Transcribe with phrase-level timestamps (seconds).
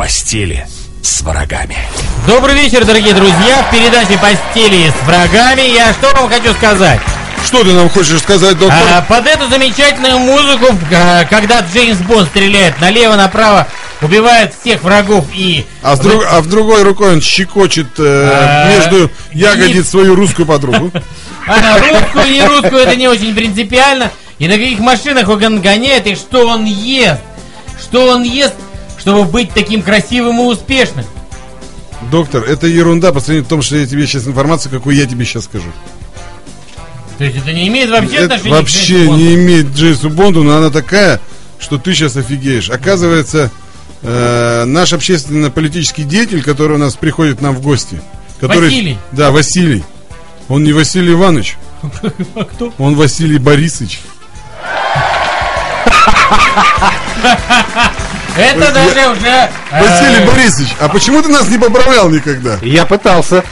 [0.00, 0.66] постели
[1.02, 1.76] с врагами.
[2.26, 3.62] Добрый вечер, дорогие друзья.
[3.68, 6.98] В передаче «Постели с врагами» я что вам хочу сказать?
[7.44, 8.78] Что ты нам хочешь сказать, доктор?
[8.94, 13.66] А, под эту замечательную музыку, а, когда Джеймс Бонд стреляет налево-направо,
[14.00, 15.66] убивает всех врагов и...
[15.82, 20.14] А, с друг- а в другой рукой он щекочет э, А, между ягодиц и- свою
[20.14, 20.90] русскую подругу.
[21.46, 24.10] А русскую, не русскую, это не очень принципиально.
[24.38, 27.20] И на каких машинах он гоняет, и что он ест.
[27.78, 28.54] Что он ест,
[29.00, 31.04] чтобы быть таким красивым и успешным.
[32.10, 35.24] Доктор, это ерунда по сравнению с том, что я тебе сейчас информацию, какую я тебе
[35.24, 35.66] сейчас скажу.
[37.18, 39.22] То есть это не имеет вообще Это отношения к вообще Бонду?
[39.22, 41.20] не имеет к Джейсу Бонду, но она такая,
[41.58, 42.70] что ты сейчас офигеешь.
[42.70, 43.50] Оказывается,
[44.02, 48.00] э, наш общественно-политический деятель, который у нас приходит к нам в гости.
[48.40, 48.98] Который, Василий.
[49.12, 49.84] Да, Василий.
[50.48, 51.58] Он не Василий Иванович,
[52.34, 52.72] А кто?
[52.78, 54.00] он Василий Борисович.
[58.36, 59.48] Это даже уже...
[59.70, 62.58] э, Василий Борисович, а почему ты нас не поправлял никогда?
[62.62, 63.44] Я пытался.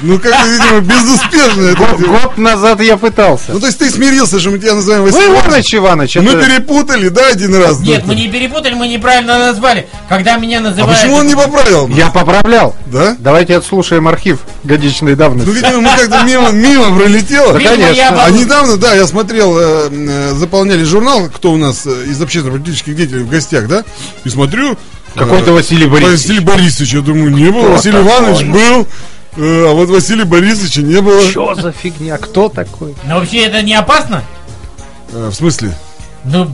[0.00, 3.52] Ну, как-то, видимо, безуспешно это Год, год назад я пытался.
[3.52, 6.44] Ну, то есть ты смирился, что мы тебя называем Ну, Василий Иваныч Иванович, Мы это-
[6.46, 7.80] перепутали, да, один раз?
[7.80, 9.88] Нет, мы не перепутали, мы неправильно назвали.
[10.08, 10.96] Когда меня А называют...
[10.98, 11.88] почему он не поправил?
[11.88, 12.76] Я поправлял.
[12.86, 13.16] Да?
[13.18, 15.50] Давайте отслушаем архив годичной Ну, давности.
[15.50, 17.56] видимо, мы как-то мимо, мимо пролетело.
[17.56, 18.10] Видимо, конечно.
[18.12, 22.20] был- А недавно, да, я смотрел, э, э, заполняли журнал, кто у нас э, из
[22.22, 23.84] общественно-политических деятелей в гостях, да?
[24.24, 24.76] И смотрю...
[25.14, 26.18] Какой-то э, Василий Борисович.
[26.20, 27.62] Василий Борисович, я думаю, не было.
[27.62, 27.98] Кто Василий?
[27.98, 28.86] Иванович был,
[29.38, 31.22] а вот Василия Борисовича не было.
[31.30, 32.18] Что за фигня?
[32.18, 32.94] Кто такой?
[33.06, 34.22] Но вообще это не опасно?
[35.12, 35.74] Э, в смысле?
[36.24, 36.50] Ну,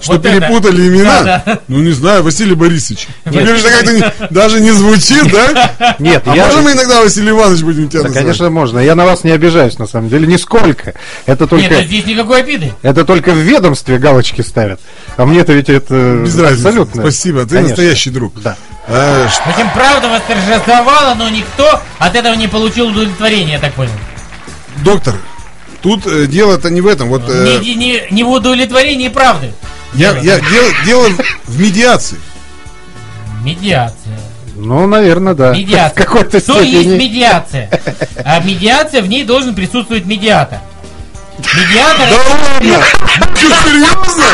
[0.00, 0.40] Что вот это.
[0.40, 1.22] перепутали имена?
[1.22, 1.58] Да, да.
[1.68, 3.06] Ну, не знаю, Василий Борисович.
[3.26, 3.46] Нет.
[3.58, 5.96] Же как-то не- даже не звучит, да?
[5.98, 6.46] Нет, А я...
[6.46, 8.24] можем мы иногда Василий Иванович будем тебя Да, называть?
[8.24, 8.78] конечно, можно.
[8.80, 10.94] Я на вас не обижаюсь, на самом деле, нисколько.
[11.26, 11.74] Это Нет, только...
[11.74, 12.72] ну здесь никакой обиды.
[12.82, 14.80] Это только в ведомстве галочки ставят.
[15.16, 16.66] А мне-то ведь это Без разницы.
[16.66, 17.02] абсолютно.
[17.02, 17.68] Спасибо, ты Конечно.
[17.68, 18.40] настоящий друг.
[18.42, 18.56] Да.
[18.88, 23.92] А, В общем, правда восторжествовала, но никто от этого не получил удовлетворения, я так понял.
[24.78, 25.14] доктор,
[25.82, 27.08] тут э, дело-то не в этом.
[27.08, 29.52] Вот э, Не, не, не в удовлетворении правды.
[29.94, 31.08] я, я дело, дело
[31.46, 32.18] в медиации.
[33.44, 34.18] Медиация.
[34.56, 35.52] Ну, наверное, да.
[35.54, 35.90] Медиация.
[36.02, 36.98] В какой-то Что есть степени.
[37.08, 37.70] медиация?
[38.24, 40.58] А медиация, в ней должен присутствовать медиатор.
[41.38, 42.08] Медиатор,
[43.08, 44.24] Что, серьезно?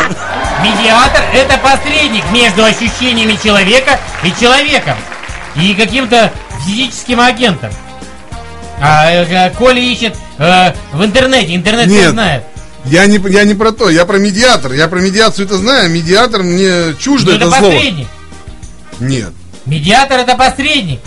[0.71, 4.97] Медиатор это посредник между ощущениями человека и человеком.
[5.57, 6.33] И каким-то
[6.67, 7.71] физическим агентом.
[8.79, 12.11] А э, Коля ищет э, в интернете, интернет не Нет.
[12.11, 12.45] знает.
[12.85, 14.73] Я не, я не про то, я про медиатор.
[14.73, 17.73] Я про медиацию это знаю, а медиатор мне чуждо Ну, это, это слово.
[17.73, 18.07] посредник.
[19.01, 19.33] Нет,
[19.65, 21.01] Медиатор это посредник.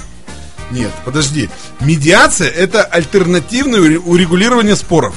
[0.71, 1.49] нет, подожди.
[1.79, 5.15] Медиация это альтернативное уре- урегулирование споров.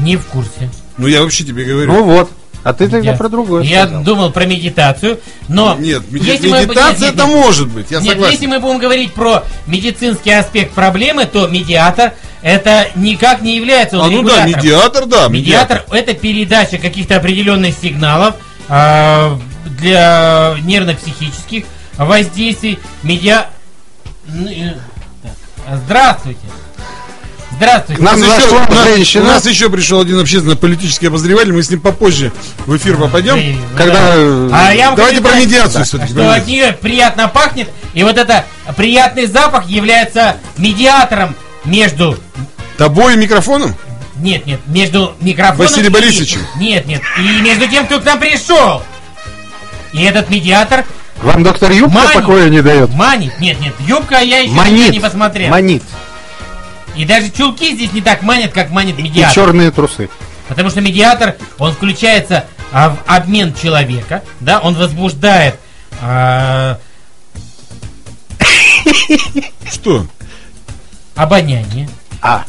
[0.00, 0.70] Не в курсе.
[0.98, 1.92] Ну я вообще тебе говорю.
[1.92, 2.30] Ну вот.
[2.66, 4.02] А ты тогда Я- про другое Я сказал.
[4.02, 5.76] думал про медитацию, но...
[5.78, 8.32] нет, меди- если мы- медитация нет, это нет, может быть, я Нет, согласен.
[8.32, 14.06] если мы будем говорить про медицинский аспект проблемы, то медиатор это никак не является он
[14.06, 15.28] А ну да, медиатор, да.
[15.28, 18.34] Медиатор это передача каких-то определенных сигналов
[18.68, 21.66] а, для нервно-психических
[21.96, 22.80] воздействий.
[23.04, 23.46] Медиа...
[24.28, 24.74] Э.
[25.84, 26.40] Здравствуйте.
[27.56, 28.02] Здравствуйте.
[28.02, 29.24] Нам У нас еще- зашла у нас- женщина.
[29.24, 32.32] У нас еще пришел один общественно-политический обозреватель, мы с ним попозже
[32.66, 33.34] в эфир попадем.
[33.36, 34.12] Вы- Когда...
[34.52, 36.12] А я вам Давайте про медиацию все-таки.
[36.12, 38.44] Что от нее приятно пахнет, и вот это
[38.76, 41.34] приятный запах является медиатором
[41.64, 42.18] между
[42.76, 43.74] Тобой и микрофоном?
[44.16, 46.40] Нет, нет, между микрофоном Василием и- Борисовичем.
[46.56, 48.82] Нет, нет, и между тем, кто к нам пришел.
[49.92, 50.84] И этот медиатор
[51.22, 52.12] Вам доктор Юбка Манит.
[52.12, 52.92] покоя не дает?
[52.92, 53.38] манит.
[53.40, 54.90] Нет, нет, юбка я еще Манит.
[54.90, 55.50] не посмотрел.
[55.50, 55.82] Манит.
[56.96, 59.34] И даже чулки здесь не так манят, как манит И медиатор.
[59.34, 60.08] черные трусы.
[60.48, 65.56] Потому что медиатор, он включается а, в обмен человека, да, он возбуждает
[66.00, 66.78] а,
[69.70, 70.06] Что?
[71.14, 71.88] обоняние.
[72.22, 72.44] А.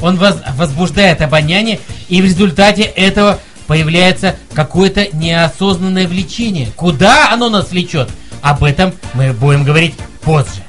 [0.00, 6.70] Он воз- возбуждает обоняние, и в результате этого появляется какое-то неосознанное влечение.
[6.76, 8.08] Куда оно нас влечет?
[8.40, 10.62] Об этом мы будем говорить позже.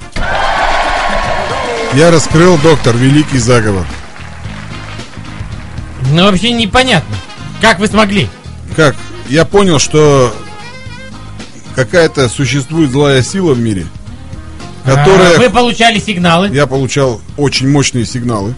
[1.93, 3.85] Я раскрыл, доктор, великий заговор.
[6.11, 7.15] Ну, вообще непонятно.
[7.61, 8.29] Как вы смогли?
[8.75, 8.95] Как?
[9.27, 10.33] Я понял, что
[11.75, 13.85] какая-то существует злая сила в мире,
[14.85, 15.35] которая...
[15.35, 16.49] А, вы получали сигналы.
[16.49, 18.53] Я получал очень мощные сигналы.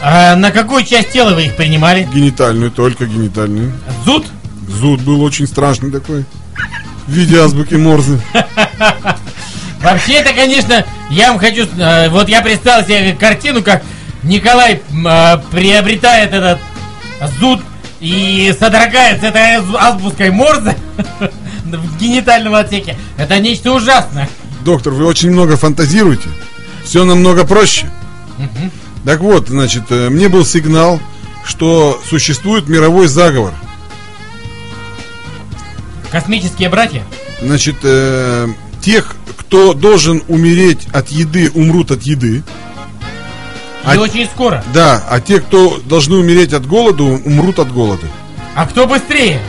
[0.00, 2.08] А на какую часть тела вы их принимали?
[2.12, 3.72] Генитальную, только генитальную.
[4.04, 4.26] Зуд?
[4.68, 6.24] Зуд был очень страшный такой.
[7.06, 8.20] В виде азбуки Морзе.
[9.82, 11.66] Вообще это, конечно, я вам хочу...
[11.78, 13.82] э, вот я представил себе картину, как
[14.22, 16.58] Николай э, приобретает этот
[17.40, 17.60] зуд
[18.00, 20.76] и содрогается этой аз- азбуской Морзе
[21.64, 22.96] в генитальном отсеке.
[23.16, 24.28] Это нечто ужасное.
[24.64, 26.28] Доктор, вы очень много фантазируете.
[26.84, 27.90] Все намного проще.
[29.04, 31.00] Так вот, значит, э, мне был сигнал,
[31.44, 33.52] что существует мировой заговор.
[36.10, 37.02] Космические братья.
[37.40, 38.48] Значит, э,
[38.82, 39.16] тех,
[39.52, 42.36] кто должен умереть от еды, умрут от еды.
[42.38, 42.42] И
[43.84, 44.64] А- очень скоро.
[44.72, 48.06] Да, а те, кто должны умереть от голода, умрут от голода.
[48.54, 49.42] А кто быстрее?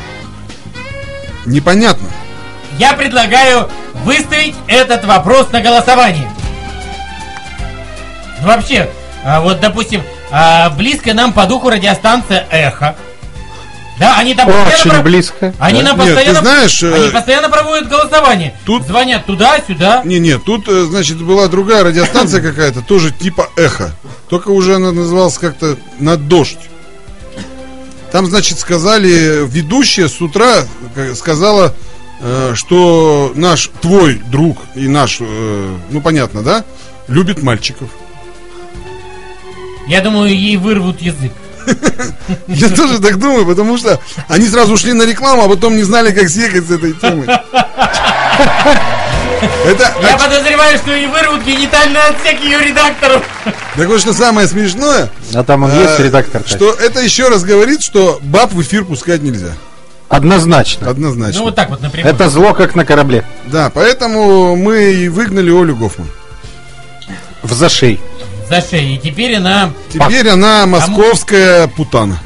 [1.46, 2.10] Непонятно.
[2.78, 3.70] Я предлагаю
[4.04, 6.30] выставить этот вопрос на голосование.
[8.42, 8.90] Ну, Вообще,
[9.24, 10.02] а, вот, допустим,
[10.32, 12.98] а, близко нам по духу радиостанция «Эхо».
[14.04, 15.54] Да, они там постоянно Очень про- близко.
[15.60, 15.90] Они Да.
[15.90, 16.40] нам Нет, ты постоянно...
[16.42, 18.54] знаешь, э, Они постоянно проводят голосование.
[18.66, 20.02] тут- Звонят туда-сюда.
[20.04, 23.96] Не, не, тут, э, значит, была другая радиостанция какая-то, тоже типа эхо.
[24.30, 26.58] Только уже она называлась как-то на дождь.
[28.12, 30.66] Там, значит, сказали, ведущая с утра
[30.96, 31.74] э, сказала,
[32.22, 36.64] э, что наш, твой друг и наш, э, ну понятно, да,
[37.08, 37.90] любит мальчиков.
[39.88, 41.32] Я думаю, ей вырвут язык.
[42.48, 46.12] Я тоже так думаю, потому что они сразу ушли на рекламу, а потом не знали,
[46.12, 47.26] как съехать с этой темы.
[49.66, 53.22] Это, Я подозреваю, что ей вырвут генитальный отсек ее редактору.
[53.76, 56.44] так вот, что самое смешное, А там он э, есть редактор?
[56.46, 59.52] что это еще раз говорит, что баб в эфир пускать нельзя.
[60.08, 60.90] Однозначно.
[60.90, 61.40] Однозначно.
[61.40, 62.14] Ну вот так вот напрямую.
[62.14, 63.26] Это зло, как на корабле.
[63.48, 66.08] Да, поэтому мы и выгнали Олю Гофман.
[67.42, 68.00] В зашей.
[68.62, 69.72] И теперь она...
[69.92, 72.20] Теперь она московская путана.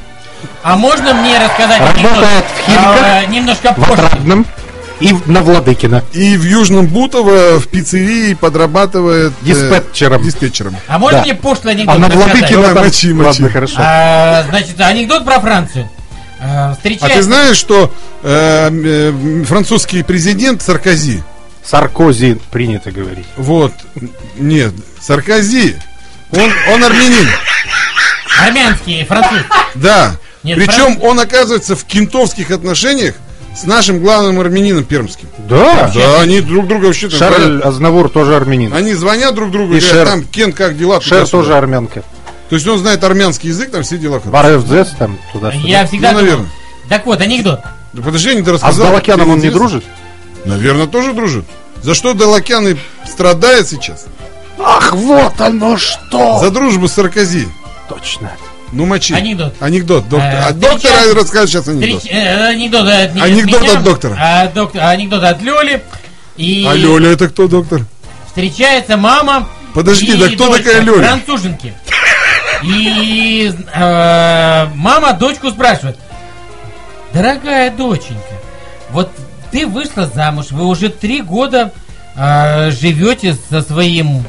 [0.62, 2.04] А можно мне рассказать анекдот?
[2.04, 4.02] Работает в Химках, А, немножко В позже.
[4.02, 4.46] Отрадном
[5.00, 6.02] и на Владыкина.
[6.12, 9.32] И в Южном Бутово в пиццерии подрабатывает...
[9.42, 10.22] э, Диспетчером.
[10.22, 10.76] диспетчером.
[10.88, 11.24] А можно Да.
[11.24, 12.08] мне пошлый анекдот А на?
[12.08, 13.26] Владыкина мочи, мочи.
[13.26, 13.76] Ладно, хорошо.
[13.78, 15.88] А, значит, анекдот про Францию.
[16.40, 17.92] А, А ты знаешь, что
[18.22, 21.22] э, э, французский президент Саркози,
[21.64, 23.26] Саркози принято говорить.
[23.36, 23.72] вот,
[24.36, 25.76] нет, Саркози,
[26.32, 27.26] он, он армянин,
[28.40, 29.40] Армянский француз.
[29.74, 30.16] да.
[30.44, 33.16] Нет, Причем Фран- он оказывается в кентовских отношениях
[33.56, 35.28] с нашим главным армянином пермским.
[35.48, 35.90] Да.
[35.92, 37.66] Да, они друг друга вообще там Шарль говорят.
[37.66, 38.72] Азнавур тоже армянин.
[38.72, 40.06] Они звонят друг другу и, И говорят, Шер.
[40.06, 41.00] там, Кен, как дела?
[41.00, 41.30] Шер Туда-сюда.
[41.38, 42.02] тоже армянка.
[42.48, 44.20] То есть он знает армянский язык, там все дела.
[44.24, 45.66] Баревдзес там туда-сюда.
[45.68, 46.50] Я всегда Ну, думал- наверное.
[46.88, 47.60] Так вот, анекдот.
[47.92, 48.86] Да подожди, не А с рассказал.
[48.86, 49.84] Далакяном он не дружит?
[50.44, 51.44] Наверное, тоже дружит.
[51.82, 52.76] За что Далакян и
[53.10, 54.06] страдает сейчас?
[54.58, 56.38] Ах, вот оно что!
[56.40, 57.48] За дружбу с Саркози.
[57.88, 58.30] Точно.
[58.72, 59.14] Ну, мочи.
[59.14, 59.54] Анекдот.
[59.60, 60.08] Анекдот.
[60.08, 60.28] Доктор.
[60.30, 62.02] Э, а доктор встреча- расскажет сейчас анекдот.
[62.02, 64.16] Встреч- э, Анекдот от, не- Анекдот меня, от доктора.
[64.20, 65.82] а, док- анекдот от Лёли.
[66.36, 67.82] И А Лёля это кто, доктор?
[68.26, 69.48] встречается мама.
[69.74, 71.06] Подожди, и да кто дочка, такая Лёля?
[71.08, 71.72] Француженки.
[72.62, 75.96] И э, мама дочку спрашивает.
[77.12, 78.34] Дорогая доченька,
[78.90, 79.10] вот
[79.50, 81.72] ты вышла замуж, вы уже три года
[82.16, 84.24] э, живете со своим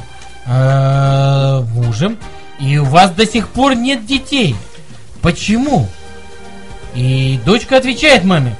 [0.49, 2.17] э, мужем,
[2.59, 4.55] и у вас до сих пор нет детей.
[5.21, 5.87] Почему?
[6.95, 8.55] И дочка отвечает маме.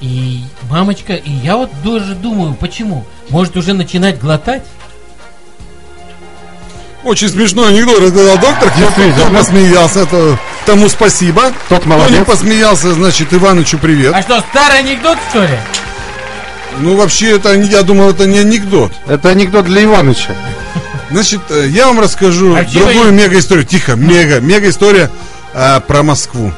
[0.00, 3.04] И мамочка, и я вот тоже думаю, почему?
[3.30, 4.62] Может уже начинать глотать?
[7.04, 8.70] Очень смешной анекдот рассказал доктор.
[8.70, 11.52] Кто, кто посмеялся, то тому спасибо.
[11.68, 12.26] Тот Кто не молодец.
[12.26, 14.12] посмеялся, значит, Иванычу привет.
[14.14, 15.58] А что, старый анекдот, что ли?
[16.80, 18.92] Ну, вообще, это, не- я думал, это не анекдот.
[19.06, 20.34] Это анекдот для Иваныча.
[21.10, 23.64] Значит, э, я вам расскажу А другую я- мега-историю.
[23.64, 25.10] Тихо, мега, мега-история
[25.54, 26.52] а, про Москву.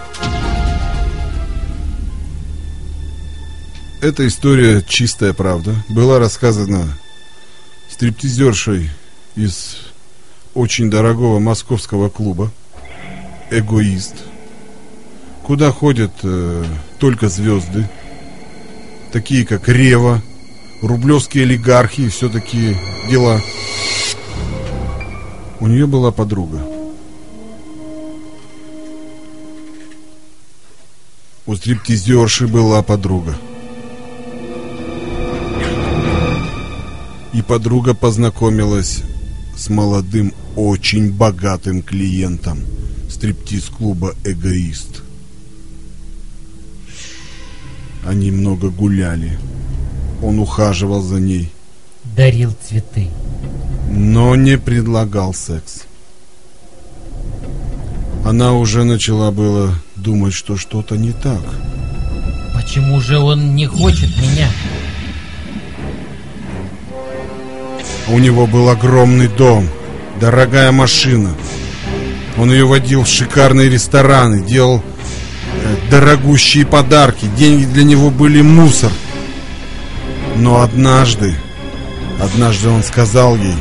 [4.00, 5.74] Эта история чистая правда.
[5.88, 6.88] Была рассказана
[7.90, 8.90] стриптизершей
[9.36, 9.76] из
[10.54, 12.50] очень дорогого московского клуба
[13.50, 14.14] «Эгоист»,
[15.44, 16.64] куда ходят э,
[16.98, 17.88] только звезды,
[19.12, 20.22] такие как Рева,
[20.82, 22.76] рублевские олигархи и все такие
[23.08, 23.40] дела.
[25.60, 26.62] У нее была подруга.
[31.44, 33.36] У стриптизерши была подруга.
[37.34, 39.02] И подруга познакомилась
[39.56, 42.60] с молодым, очень богатым клиентом
[43.10, 45.02] стриптиз-клуба «Эгоист».
[48.06, 49.38] Они много гуляли.
[50.22, 51.52] Он ухаживал за ней,
[52.20, 53.08] Дарил цветы.
[53.88, 55.84] но не предлагал секс.
[58.26, 61.40] Она уже начала было думать, что что-то не так.
[62.54, 64.50] Почему же он не хочет меня?
[68.08, 69.66] У него был огромный дом,
[70.20, 71.34] дорогая машина.
[72.36, 77.30] Он ее водил в шикарные рестораны, делал э, дорогущие подарки.
[77.38, 78.92] Деньги для него были мусор.
[80.36, 81.34] Но однажды,
[82.20, 83.56] однажды он сказал ей,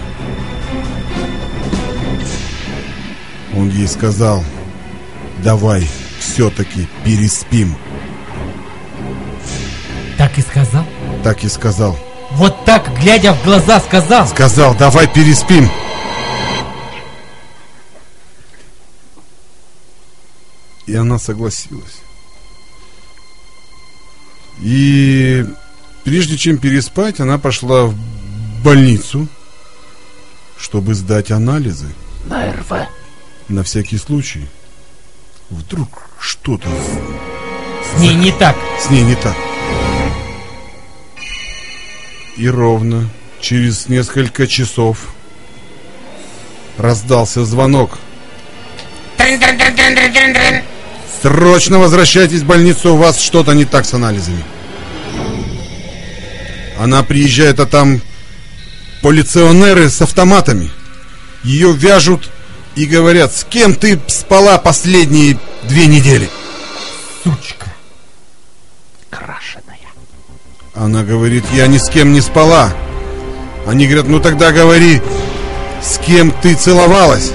[3.55, 4.43] он ей сказал,
[5.43, 5.87] давай
[6.19, 7.75] все-таки переспим.
[10.17, 10.85] Так и сказал.
[11.23, 11.97] Так и сказал.
[12.31, 14.27] Вот так, глядя в глаза, сказал.
[14.27, 15.69] Сказал, давай переспим.
[20.85, 22.01] И она согласилась.
[24.61, 25.45] И
[26.03, 27.95] прежде чем переспать, она пошла в
[28.61, 29.27] больницу,
[30.57, 31.87] чтобы сдать анализы.
[32.25, 32.71] На РВ.
[33.47, 34.47] На всякий случай.
[35.49, 38.55] Вдруг что-то С ней не так.
[38.79, 39.35] с ней не так.
[42.37, 43.09] И ровно
[43.41, 45.13] через несколько часов
[46.77, 47.97] раздался звонок.
[51.21, 54.43] Срочно возвращайтесь в больницу, у вас что-то не так с анализами.
[56.79, 58.01] Она приезжает, а там
[59.01, 60.71] полиционеры с автоматами.
[61.43, 62.29] Ее вяжут
[62.75, 66.29] и говорят, с кем ты спала последние две недели?
[67.23, 67.67] Сучка.
[69.09, 69.77] Крашеная.
[70.75, 72.73] Она говорит, я ни с кем не спала.
[73.67, 75.01] Они говорят, ну тогда говори,
[75.83, 77.31] с кем ты целовалась?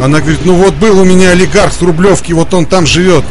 [0.00, 3.24] Она говорит, ну вот был у меня олигарх с Рублевки, вот он там живет.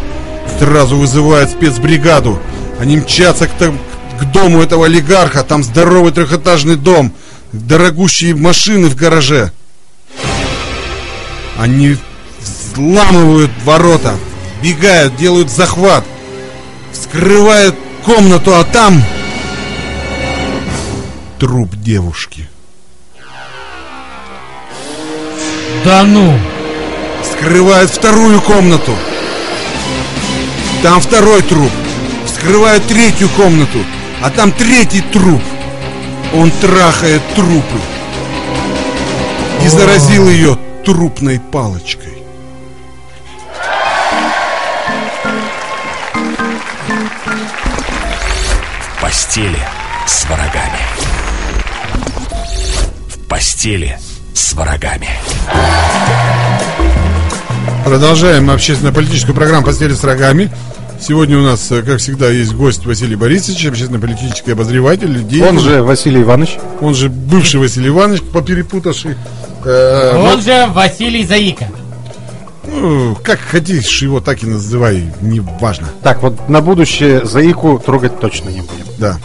[0.60, 2.40] Сразу вызывает спецбригаду.
[2.80, 3.80] Они мчатся к, там-
[4.20, 7.14] к дому этого олигарха, там здоровый трехэтажный дом,
[7.52, 9.52] дорогущие машины в гараже.
[11.58, 11.98] Они
[12.40, 14.16] взламывают ворота,
[14.62, 16.04] бегают, делают захват,
[16.92, 19.04] вскрывают комнату, а там
[21.40, 22.50] труп девушки.
[25.84, 26.38] Да ну.
[27.24, 28.96] Вскрывают вторую комнату.
[30.82, 31.72] Там второй труп.
[32.26, 33.80] Вскрывают третью комнату.
[34.22, 35.42] А там третий труп.
[36.34, 37.80] Он трахает трупы.
[39.64, 42.14] И заразил ее трупной палочкой.
[48.82, 49.60] В постели
[50.06, 50.80] с врагами.
[53.10, 54.00] В постели
[54.34, 55.10] с врагами.
[57.86, 60.52] Продолжаем общественно-политическую программу «Постели с рогами».
[61.00, 65.24] Сегодня у нас, э, как всегда, есть гость Василий Борисович, общественно-политический обозреватель.
[65.24, 65.48] деятель.
[65.48, 66.58] Он же Василий Иванович.
[66.82, 69.16] он же бывший Василий Иванович, поперепутавший.
[69.64, 71.68] Э, Он же Василий Заика.
[72.66, 75.88] ну, как хотишь его, так и называй, не важно.
[76.04, 78.86] Так, вот на будущее Заику трогать точно не будем.
[78.98, 79.18] Да.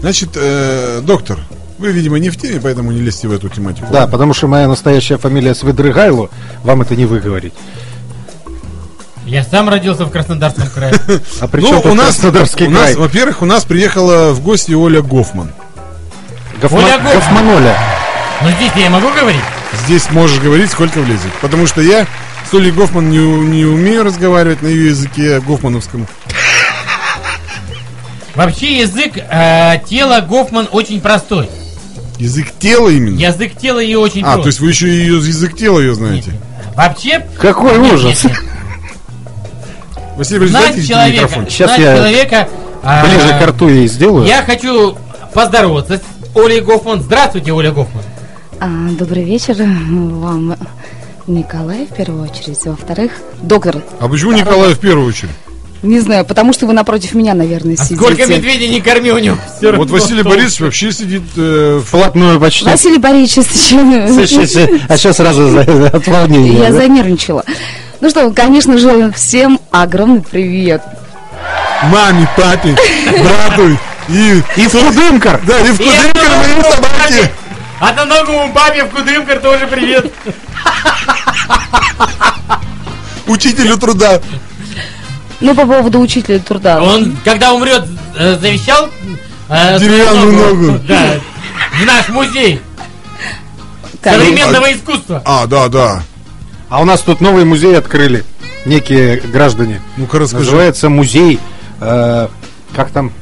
[0.00, 1.38] Значит, э, доктор,
[1.78, 3.86] вы, видимо, не в теме, поэтому не лезьте в эту тематику.
[3.92, 6.28] Да, потому что моя настоящая фамилия Свидрыгайло,
[6.64, 7.52] вам это не выговорить.
[9.30, 10.92] Я сам родился в Краснодарском крае.
[11.40, 12.94] А при Ну, чем у тут нас, Краснодарский у нас, край?
[12.96, 15.52] во-первых, у нас приехала в гости Оля Гофман.
[16.60, 17.14] Гофма- Оля Гофман.
[17.14, 17.78] Гофманоля.
[18.42, 19.40] Но здесь я могу говорить?
[19.84, 21.32] Здесь можешь говорить, сколько влезет.
[21.40, 22.06] Потому что я
[22.50, 26.06] с Олей Гофман не, у- не умею разговаривать на ее языке гофмановском.
[28.34, 31.48] Вообще язык э, тела Гофман очень простой.
[32.18, 33.16] Язык тела именно?
[33.18, 34.42] Язык тела ее очень А, прост.
[34.42, 36.32] то есть вы еще ее язык тела ее знаете?
[36.76, 37.26] Вообще...
[37.40, 38.24] Какой Нет, ужас.
[38.24, 38.49] нет, нет.
[40.20, 41.46] Василий Борисович, человека, микрофон.
[41.48, 42.48] Сейчас знать я человека...
[42.82, 44.26] а, Ближе к рту ей сделаю.
[44.26, 44.94] Я хочу
[45.32, 47.00] поздороваться с Олей Гофман.
[47.00, 48.02] Здравствуйте, Оля Гофман.
[48.60, 50.56] А, добрый вечер вам,
[51.26, 52.58] Николай, в первую очередь.
[52.66, 55.30] Во-вторых, доктор, А почему Николай в первую очередь?
[55.82, 57.96] не знаю, потому что вы напротив меня, наверное, А сидите.
[57.96, 59.38] сколько медведей не корми у него.
[59.62, 60.34] равно Вот Василий толк.
[60.34, 62.66] Борисович вообще сидит э, в Вплотную почти.
[62.66, 63.48] Василий Борисович,
[64.90, 66.58] А сейчас сразу за- от волнения.
[66.64, 66.76] я да?
[66.76, 67.44] занервничала.
[68.00, 70.82] Ну что, конечно же, всем огромный привет.
[71.84, 72.74] маме, папе,
[73.22, 73.76] брату
[74.08, 74.42] и...
[74.56, 75.40] И в Кудымкар.
[75.46, 76.80] Да, и в Кудымкар моей собаке.
[76.98, 77.30] папе-
[77.80, 80.10] Одноногому папе в Кудымкар тоже привет.
[83.26, 84.20] Учителю труда.
[85.40, 86.82] Ну, по поводу учителя труда.
[86.82, 87.86] Он, когда умрет,
[88.18, 88.88] э, завещал
[89.48, 90.78] э, Деревянную ногу.
[90.86, 91.14] Да,
[91.80, 92.60] в наш музей
[94.02, 95.22] современного искусства.
[95.24, 96.02] А, да, да.
[96.70, 98.24] А у нас тут новый музей открыли.
[98.64, 99.80] Некие граждане.
[99.96, 100.44] Ну-ка расскажи.
[100.44, 101.38] Называется музей...
[101.80, 102.28] э,
[102.74, 103.12] Как там?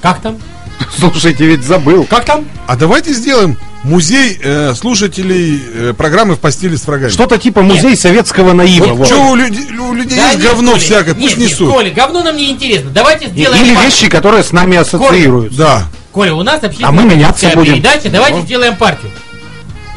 [0.00, 0.38] Как там?
[0.98, 2.04] Слушайте, ведь забыл.
[2.04, 2.46] Как там?
[2.66, 7.10] А давайте сделаем музей э, слушателей э, программы «В постели с врагами».
[7.10, 8.86] Что-то типа музей советского наива.
[8.86, 9.06] Вот вот.
[9.06, 11.70] что у, людей- у людей Да есть нет, говно Коля, всякое, нет, пусть нет, несут.
[11.72, 12.90] Коля, говно нам не интересно.
[12.90, 13.62] Давайте сделаем...
[13.62, 13.90] Или партию.
[13.92, 15.58] вещи, которые с нами ассоциируются.
[15.58, 15.82] Да.
[16.12, 17.74] Коля, у нас общественная А мы меняться будем.
[17.74, 18.08] передача.
[18.08, 18.44] Давайте Ну.
[18.44, 19.10] сделаем партию.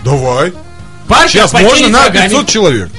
[0.03, 0.51] Давай.
[1.13, 2.29] Партия Сейчас «Постели можно на врагами».
[2.29, 2.89] 500 человек.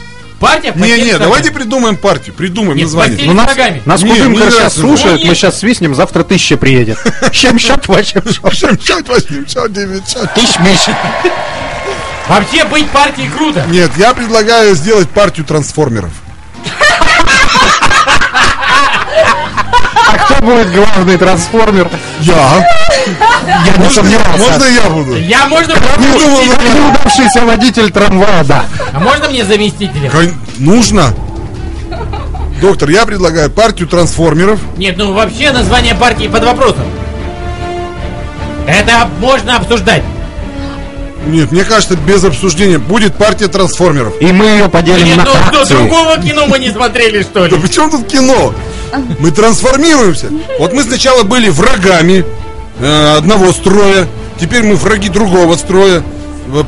[0.41, 1.63] Партия Не, «Постель не, давайте ногами».
[1.63, 3.17] придумаем партию, придумаем Нет, название.
[3.17, 3.83] «Постель Ну, нас, ногами.
[3.85, 6.99] нас Не, Кудымка мне сейчас слушает, мы сейчас свистнем, завтра тысяча приедет.
[7.33, 10.33] Чем счет, восемь Чем счет, восемь счет, девять счет.
[10.35, 10.97] Тысяч меньше.
[12.29, 13.65] Вообще быть партией круто.
[13.69, 16.13] Нет, я предлагаю сделать партию трансформеров.
[20.15, 21.89] А кто будет главный трансформер?
[22.21, 22.67] Я.
[23.67, 24.39] Я не сомневался.
[24.39, 25.17] Можно я буду?
[25.17, 28.65] Я можно Неудавшийся водитель трамвая, да.
[28.93, 30.11] А можно мне заместителя?
[30.59, 31.13] Нужно.
[32.61, 34.59] Доктор, я предлагаю партию трансформеров.
[34.77, 36.85] Нет, ну вообще название партии под вопросом.
[38.67, 40.03] Это можно обсуждать.
[41.27, 44.15] Нет, мне кажется, без обсуждения будет партия трансформеров.
[44.21, 45.75] И мы ее поделим Нет, на ну что, фракции.
[45.75, 47.63] другого кино мы не смотрели, что Да ли?
[47.63, 48.55] при чем тут кино?
[49.19, 50.27] Мы трансформируемся.
[50.59, 52.25] Вот мы сначала были врагами
[52.81, 54.07] э, одного строя,
[54.41, 56.03] теперь мы враги другого строя.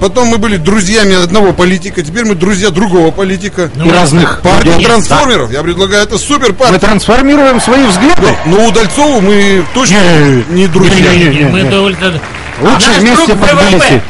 [0.01, 3.71] Потом мы были друзьями одного политика, теперь мы друзья другого политика.
[3.85, 4.87] И разных Партия людей.
[4.87, 6.79] трансформеров, я предлагаю, это супер Мы партия.
[6.79, 8.27] трансформируем свои взгляды.
[8.47, 11.13] Но Удальцову мы точно Не, не друзья.
[11.13, 11.45] не, не, не.
[11.45, 12.15] Мы только...
[12.63, 13.67] Лучше А вместе друг по ВВП.
[13.69, 14.03] Тбилиси.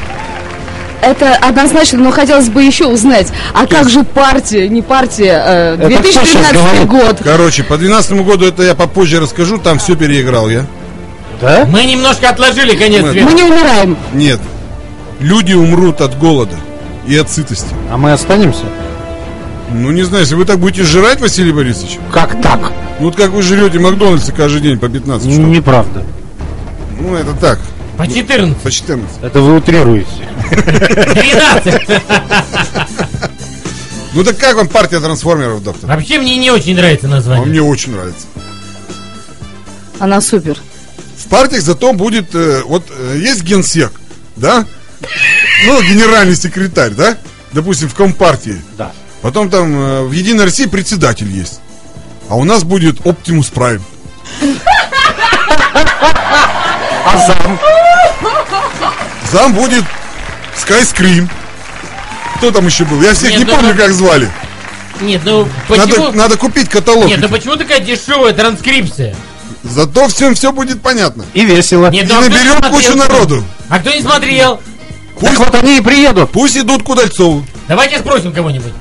[1.03, 5.99] Это однозначно, но хотелось бы еще узнать, а как же партия, не партия, э, Это
[6.01, 6.87] кто щас 2013 говорит?
[6.89, 7.17] год.
[7.23, 10.67] Короче, по 12 году это я попозже расскажу, там все переиграл я.
[11.41, 11.67] Да?
[11.71, 13.23] Мы немножко отложили конец Мы-.
[13.23, 13.97] Мы не умираем.
[14.15, 14.41] Нет.
[15.21, 16.57] Люди умрут от голода
[17.07, 17.69] и от сытости.
[17.91, 18.65] А мы останемся?
[19.71, 22.73] Ну, не знаю, если вы так будете жрать, Василий Борисович, Как так?
[23.01, 25.45] ну вот как вы жрете Макдональдсе каждый день по 15 штук.
[25.45, 26.05] Неправда.
[26.99, 27.59] Ну, это так,
[27.97, 28.57] По 14.
[28.59, 29.23] по 14.
[29.23, 30.07] Это вы утрируете.
[30.51, 32.03] 12.
[34.15, 35.89] Ну так как вам партия трансформеров, доктор?
[35.91, 37.47] Вообще мне не очень нравится А название.
[37.47, 38.27] мне очень нравится.
[39.99, 40.59] Она супер.
[41.19, 43.93] В партиях зато будет, э, вот э, есть генсек,
[44.37, 44.67] да?
[45.67, 47.17] Ну, генеральный секретарь, да?
[47.53, 48.61] Допустим, в Компартии.
[48.77, 48.93] Да.
[49.23, 51.61] Потом там э, в Единой России председатель есть.
[52.29, 53.83] А у нас будет Оптимус Прайм.
[57.05, 57.59] А зам?
[59.33, 59.85] Зам будет
[60.57, 61.29] Скайскрим.
[62.37, 63.01] Кто там еще был?
[63.03, 64.31] Я всех Нет, не ну, помню, ну, как звали.
[65.01, 66.13] Нет, ну Надо, почему...
[66.13, 67.07] надо купить каталог.
[67.07, 69.15] Нет, ну почему такая дешевая транскрипция?
[69.63, 71.25] Зато всем все будет понятно.
[71.35, 71.91] И весело.
[71.91, 72.73] Нет, И ну, а кто не наберем смотрел?
[72.73, 73.45] кучу народу.
[73.69, 74.61] А кто не смотрел?
[75.21, 76.31] Так вот они и приедут.
[76.31, 77.45] Пусть идут к Удальцову.
[77.69, 78.73] Давайте спросим кого-нибудь.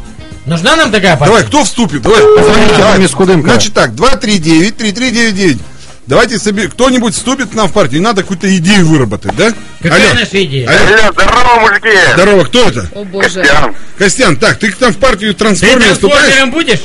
[0.46, 1.26] Нужна нам такая партия?
[1.26, 2.02] Давай, кто вступит?
[2.02, 2.22] Давай.
[2.22, 3.50] Позвоните из Кудымка.
[3.50, 5.60] Значит так, 239-3399.
[6.08, 6.68] Давайте соби...
[6.68, 8.00] кто-нибудь вступит к нам в партию.
[8.00, 9.52] И надо какую-то идею выработать, да?
[9.82, 10.20] Какая Алло.
[10.20, 10.70] наша идея?
[10.70, 10.80] Алло.
[10.80, 11.98] Алло, здорово, мужики!
[12.14, 12.90] Здорово, кто это?
[12.94, 13.40] О боже.
[13.42, 13.76] Костян.
[13.98, 16.22] Костян, так, ты там в партию Ты трансформера вступаешь?
[16.22, 16.82] трансформером будешь?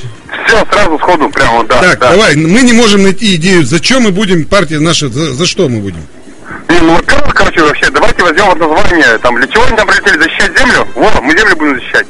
[0.46, 1.80] Все, сразу сходу, прямо, да.
[1.82, 2.10] Так, да.
[2.10, 5.80] давай, мы не можем найти идею, зачем мы будем, партия наша, за, за что мы
[5.80, 6.06] будем?
[6.68, 10.22] Не, ну, во-первых, короче, вообще, давайте возьмем вот название, там, для чего они там прилетели
[10.22, 10.86] защищать землю?
[10.94, 12.06] Вот, мы землю будем защищать.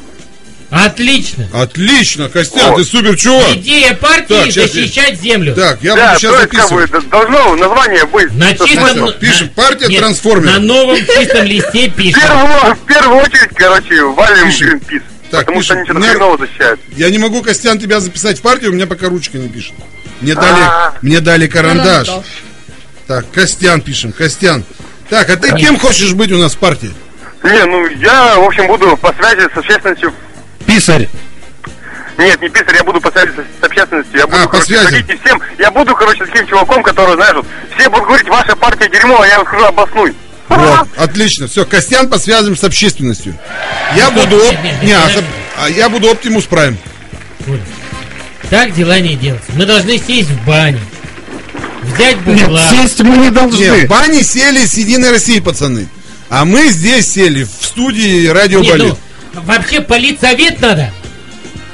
[0.71, 1.47] Отлично.
[1.53, 2.77] Отлично, Костян, Вот.
[2.77, 3.55] ты супер чувак.
[3.57, 5.53] Идея партии Так, щас защищать землю.
[5.53, 7.09] Так, я да, буду сейчас есть, как бы, записывать.
[7.09, 8.33] должно название быть.
[8.35, 8.87] На чистом...
[8.87, 9.13] смыслом.
[9.19, 10.53] Пишем, на- партия Нет, трансформеров.
[10.53, 12.21] На новом чистом листе пишем.
[12.21, 14.47] первую, в первую очередь, короче, валим.
[14.49, 15.01] Гринпис.
[15.29, 15.91] Так, потому что пишем.
[15.97, 16.79] они что-то хреново защищают.
[16.95, 19.73] Я не могу, Костян, тебя записать в партию, у меня пока ручка не пишет.
[20.21, 20.93] Мне дали, А.
[21.01, 22.07] мне дали карандаш.
[23.07, 24.63] Так, Костян пишем, Костян.
[25.09, 26.93] Так, а ты кем хочешь быть у нас в партии?
[27.43, 30.13] Не, ну, я, в общем, буду по связи с общественностью.
[30.65, 31.09] Писарь.
[32.17, 34.19] Нет, не писарь, я буду по связи с, с общественностью.
[34.19, 34.85] Я буду, А, по короче, связи.
[34.85, 35.41] ходить и всем.
[35.57, 37.45] Я буду, короче, таким чуваком, который, знаешь, вот,
[37.77, 40.13] все будут говорить, ваша партия дерьмо, а я скажу, обоснуй.
[40.49, 41.47] Вот, отлично.
[41.47, 43.37] Все, Костян посвязываем с общественностью.
[43.95, 44.35] Я буду...
[44.37, 45.23] оп- нет, нет, Не, а, нет.
[45.57, 46.77] а я буду Оптимус Прайм.
[48.49, 49.51] Так дела не делаются.
[49.55, 50.79] Мы должны сесть в баню.
[51.83, 52.67] Взять Нет, бухла.
[52.69, 53.85] сесть мы не Не, должны.
[53.85, 55.87] в бане сели с Единой России, пацаны.
[56.29, 58.87] А мы здесь сели, в студии Радио Не, Балет.
[58.89, 58.97] ну,
[59.33, 60.91] вообще политсовет надо.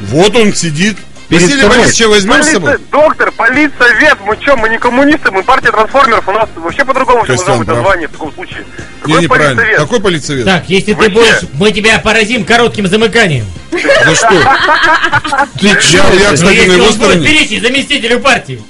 [0.02, 0.98] Вот он сидит.
[1.30, 1.78] Перед Василия тобой.
[1.80, 2.78] Борисовича возьмем с собой?
[2.89, 7.36] Доктор, политсовет, мы что, мы не коммунисты, мы партия трансформеров, у нас вообще по-другому все
[7.36, 8.60] должно быть название в таком случае.
[8.60, 9.56] Не, Какой неправильно.
[9.56, 9.78] политсовет?
[9.82, 10.46] Какой политсовет?
[10.46, 11.10] Так, если ты Вообще.
[11.12, 13.46] будешь, мы тебя поразим коротким замыканием.
[13.72, 14.30] За что?
[15.60, 16.02] Ты чё?
[16.13, 17.28] Я, кстати, на если его он будет стороне.
[17.28, 18.62] перечить заместителю партии.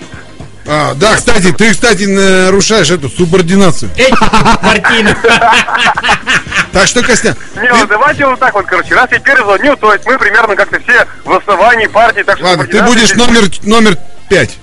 [0.70, 3.90] А, да, кстати, ты, кстати, нарушаешь эту субординацию.
[4.62, 5.18] Партийных.
[6.74, 9.94] Так что, Костян, Не, ну давайте вот так вот, короче, раз я первый звоню, то
[9.94, 12.46] есть мы примерно как-то все в основании партии, так что...
[12.48, 13.98] ладно, ты будешь номер, номер
[14.30, 14.58] пять.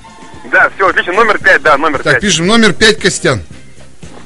[0.53, 2.23] Да, все, отлично, номер пять, да, номер Так, пять.
[2.23, 3.43] пишем номер пять Костян.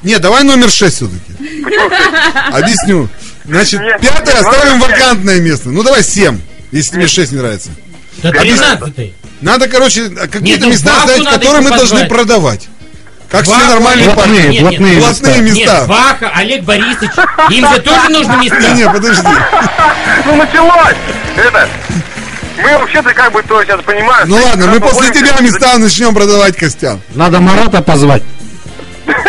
[0.02, 1.62] Не, давай номер шесть все-таки.
[1.62, 1.90] Почему?
[2.56, 3.08] Объясню.
[3.44, 5.70] Значит, Нет, пятое нет, оставим вакантное место.
[5.70, 6.40] Ну, давай семь,
[6.72, 7.70] если тебе шесть не нравится.
[8.22, 9.14] Да тринадцатый.
[9.40, 12.68] Надо, короче, какие-то ну, места надо которые мы должны продавать.
[13.31, 14.31] Как все Ваху, нормальные нет, партии.
[14.31, 15.01] Блатные, нет, блатные нет.
[15.01, 15.61] Блатные места.
[15.61, 15.79] места.
[15.81, 17.11] Нет, Ваха, Олег Борисович,
[17.51, 18.61] им же тоже нужны места.
[18.61, 19.29] Не, не, подожди.
[20.24, 20.96] Ну началось!
[21.37, 21.68] Это,
[22.57, 24.29] Мы вообще-то как бы то сейчас понимаем.
[24.29, 27.01] Ну ладно, мы после тебя места начнем продавать Костян.
[27.14, 28.22] Надо Марата позвать.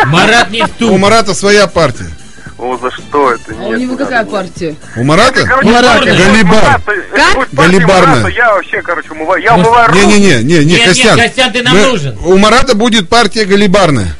[0.06, 0.98] Марат не У тут.
[0.98, 2.10] Марата своя партия.
[2.60, 3.54] О, за что это?
[3.58, 4.76] А у него какая партия?
[4.98, 5.46] У Марата?
[5.46, 6.82] Короче, Марат, будет Галибар.
[7.16, 7.50] Как?
[7.54, 8.16] Галибарная.
[8.18, 9.42] Марата, Я вообще, короче, умываю.
[9.42, 10.06] Я умываю руки.
[10.06, 11.18] Не-не-не, не, не, Нет, нет, Костян.
[11.20, 12.18] Костян, ты нам Мы- нужен.
[12.26, 14.14] У Марата будет партия Галибарная.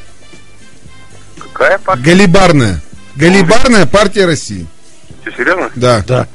[1.38, 2.02] Какая партия?
[2.02, 2.80] Галибарная.
[3.16, 4.66] Галибарная партия России.
[5.20, 5.70] Что, серьезно?
[5.74, 6.02] Да.
[6.08, 6.26] Да.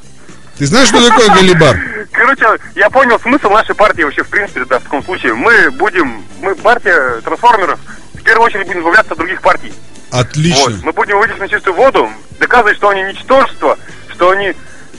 [0.59, 1.75] Ты знаешь, что такое Галибар?
[2.11, 5.33] Короче, я понял смысл нашей партии вообще, в принципе, да, в таком случае.
[5.33, 7.79] Мы будем, мы партия трансформеров,
[8.13, 9.73] в первую очередь будем избавляться от других партий.
[10.15, 10.25] Вот.
[10.27, 10.79] Отлично.
[10.83, 13.77] Мы будем выйти на чистую воду, доказывать, что они ничтожество,
[14.09, 14.53] что они,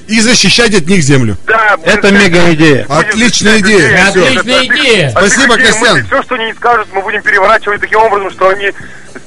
[0.07, 1.37] И защищать от них землю.
[1.47, 1.77] да...
[1.85, 2.87] Это мега идея.
[2.89, 4.09] Отличная идея.
[4.09, 5.11] Отличная идея.
[5.11, 6.05] Спасибо, Костян.
[6.07, 8.71] Все, что они не скажут, мы будем переворачивать таким образом, что они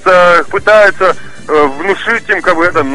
[0.05, 1.15] э, пытаются
[1.49, 2.85] внушить им, как бы, это,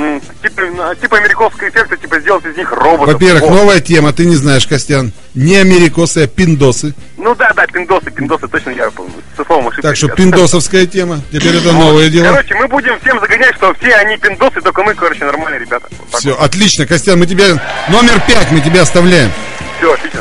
[0.42, 0.62] типа,
[1.00, 3.14] типа американского эффекта, типа, сделать из них роботов.
[3.14, 3.50] Во-первых, Вот.
[3.50, 5.12] новая тема, ты не знаешь, Костян.
[5.34, 6.94] Не америкосы, а пиндосы.
[7.16, 9.82] Ну да, да, пиндосы, пиндосы, точно я помню, со словом ошибся.
[9.82, 11.20] Так что пиндосовская тема.
[11.32, 12.28] Теперь это новое дело.
[12.28, 15.86] Короче, мы будем всем загонять, что все они пиндосы, только мы, короче, нормальные ребята.
[16.12, 17.46] Вот Все, отлично, Костян, мы тебя...
[17.88, 19.30] Номер пять мы тебя оставляем.
[19.78, 20.20] Все, отлично.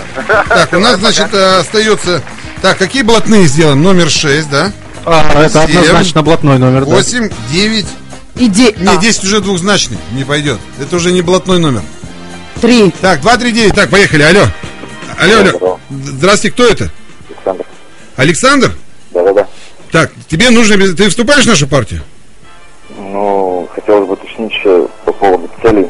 [0.50, 2.24] Так, у нас, значит, э, остается...
[2.62, 3.82] Так, какие блатные сделаны?
[3.82, 4.72] Номер 6, да?
[5.06, 6.96] А, это однозначно блатной номер, да.
[6.96, 7.86] 8, 9...
[8.36, 8.74] Иди.
[8.78, 10.60] Не, 10 уже двухзначный, не пойдет.
[10.80, 11.82] Это уже не блатной номер.
[12.62, 12.91] Три.
[13.02, 13.76] Так, 2, 3, 9.
[13.76, 14.46] Так, поехали, алло.
[15.19, 15.80] Алло, алло.
[15.89, 16.89] Здравствуйте, кто это?
[17.30, 17.65] Александр.
[18.15, 18.72] Александр?
[19.12, 19.48] Да-да-да.
[19.91, 20.78] Так, тебе нужно...
[20.96, 22.02] Ты вступаешь в нашу партию?
[22.98, 25.88] Ну, хотелось бы уточнить еще по поводу целей.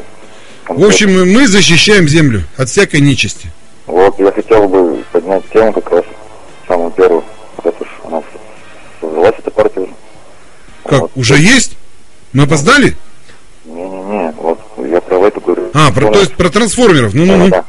[0.68, 3.50] В общем, мы защищаем землю от всякой нечисти.
[3.86, 6.04] Вот, я хотел бы поднять тему как раз,
[6.66, 7.22] самую первую,
[7.62, 8.24] раз уж у нас
[9.00, 9.92] создалась эта партия уже.
[10.84, 11.10] Как, Вот.
[11.14, 11.73] уже есть?
[12.34, 12.96] Мы опоздали?
[13.64, 15.70] Не-не-не, вот я про эту говорю.
[15.72, 17.14] А, про, то есть про трансформеров.
[17.14, 17.48] Ну-ну-ну.
[17.48, 17.64] Да.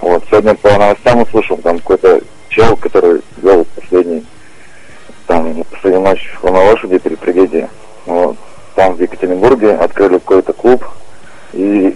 [0.00, 4.24] Вот, сегодня по новостям услышал, там какой-то чел, который вел последний,
[5.26, 7.66] там, последнюю ночь в на лошади перед трагедией.
[8.06, 8.38] Вот.
[8.74, 10.82] Там в Екатеринбурге открыли какой-то клуб,
[11.52, 11.94] и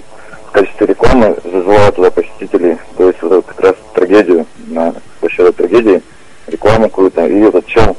[0.49, 5.57] в качестве рекламы зазывают туда посетителей, то есть вот эту как раз трагедию, на площадь
[5.57, 6.03] трагедии,
[6.49, 7.97] рекламу какую-то, и этот чел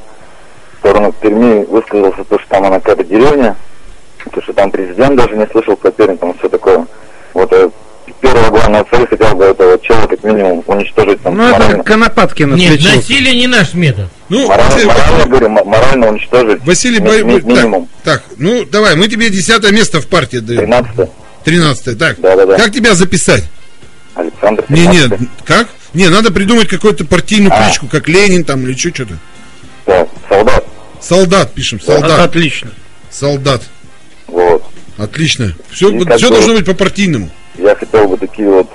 [0.76, 3.56] в сторону Перми высказался, то, что там она какая-то деревня,
[4.32, 6.86] то, что там президент даже не слышал про Пермь, там все такое.
[7.34, 7.70] Вот э,
[8.20, 11.84] первая главная цель хотел бы этого чела как минимум уничтожить там Ну, это.
[11.84, 12.96] Конопаткин Нет, отличился.
[12.98, 14.08] насилие не наш метод.
[14.30, 16.64] Ну, Морально, Василий, морально, говорю, морально уничтожить.
[16.66, 17.90] Василий ми- ми- так, минимум.
[18.04, 20.62] так, ну давай, мы тебе десятое место в партии даем.
[20.62, 21.10] 13
[21.44, 21.96] Тринадцатое.
[21.96, 22.58] Так, Да-да-да.
[22.58, 23.44] как тебя записать?
[24.16, 24.64] Александр.
[24.70, 25.20] Не, 13.
[25.22, 25.68] не, как?
[25.94, 27.64] Не, надо придумать какую-то партийную А.
[27.66, 29.14] кличку, как Ленин там или что, что-то.
[29.86, 30.66] Да, солдат.
[31.02, 32.72] Солдат пишем, солдат, отлично.
[33.12, 33.62] солдат.
[34.28, 34.64] Вот.
[34.98, 35.54] Отлично.
[35.70, 37.30] Все, И как бы- должно быть по партийному.
[37.58, 38.68] Я хотел бы такие вот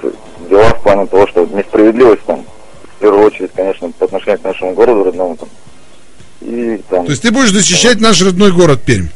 [0.48, 2.44] дела в плане того, что несправедливость там,
[2.96, 5.48] в первую очередь, конечно, по отношению к нашему городу родному там.
[6.40, 9.08] И там, То есть ты будешь защищать наш родной город Пермь.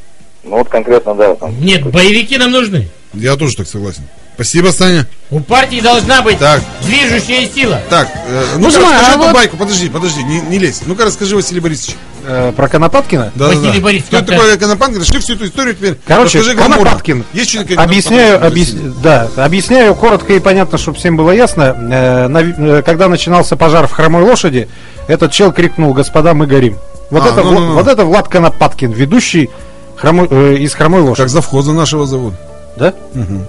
[0.42, 1.58] ну вот конкретно, да, там.
[1.64, 2.88] Нет, боевики нам нужны.
[3.14, 4.02] Я тоже так согласен.
[4.34, 5.06] Спасибо, Саня.
[5.30, 6.60] У партии должна быть Так.
[6.82, 7.80] движущая сила.
[7.88, 10.82] Так, э, ну-ка Мужик, расскажи а эту вот- байку, подожди, подожди, не, не лезь.
[10.86, 11.94] Ну-ка расскажи, Василий Борисович.
[12.26, 13.32] Э, про Конопаткина?
[13.34, 13.84] Да, Василий да.
[13.84, 15.00] Борисович, Кто это как-то- такой Конопаткин?
[15.00, 15.98] Расскажи всю эту историю теперь.
[16.06, 16.84] Короче, Расскажи гламурно.
[16.84, 17.24] Конопаткин.
[17.32, 21.76] Есть что-нибудь Объясняю, объяс- да, объясняю коротко и понятно, чтобы всем было ясно.
[21.92, 24.68] Э, на э, когда начинался пожар в хромой лошади,
[25.08, 26.78] этот чел крикнул: "Господа, мы горим".
[27.10, 27.74] Вот А, это, ну, ну, ну.
[27.74, 29.50] вот это Влад Конопаткин, ведущий
[29.96, 32.34] хромой- э, из хромой лошади, Как завхоза нашего зовут?
[32.76, 32.94] да?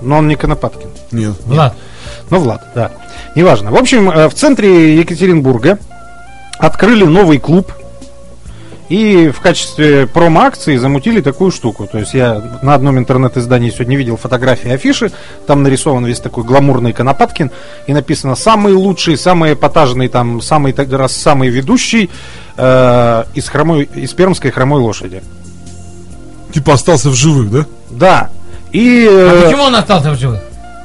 [0.01, 0.89] Но он не Конопаткин.
[1.11, 1.33] Нет.
[1.45, 1.75] Влад,
[2.29, 2.91] Ну, Влад, да.
[3.35, 3.71] Неважно.
[3.71, 5.79] В общем, э, в центре Екатеринбурга
[6.59, 7.71] открыли новый клуб.
[8.89, 11.87] И в качестве промо-акции замутили такую штуку.
[11.87, 15.11] То есть я на одном интернет-издании сегодня видел фотографии афиши.
[15.47, 17.51] Там нарисован весь такой гламурный Конопаткин.
[17.87, 22.11] И написано «Самый лучший, самый эпатажный, там, самый, так раз самый ведущий
[22.57, 25.23] э, из, хромой, из пермской хромой лошади».
[26.53, 27.65] Типа остался в живых, да?
[27.89, 28.29] Да.
[28.71, 30.41] И а э, почему он остался в живых?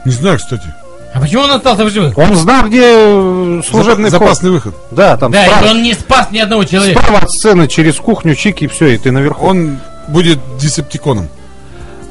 [0.06, 0.64] Не знаю, кстати.
[1.12, 2.16] А почему он остался в живых?
[2.16, 4.20] он знал, где э, служебный вход.
[4.20, 4.74] запасный выход.
[4.90, 5.64] Да, там Да, справа.
[5.66, 7.00] и он не спас ни одного человека.
[7.00, 9.46] Справа от сцены через кухню чик и все, и ты наверху.
[9.46, 11.28] Он будет десептиконом.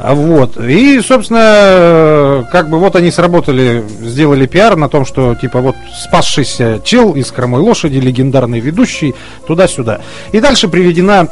[0.02, 0.58] А Вот.
[0.58, 6.80] И, собственно, как бы вот они сработали, сделали пиар на том, что типа вот спасшийся
[6.84, 9.14] чел из хромой лошади, легендарный ведущий,
[9.48, 10.00] туда-сюда.
[10.32, 11.28] И дальше приведена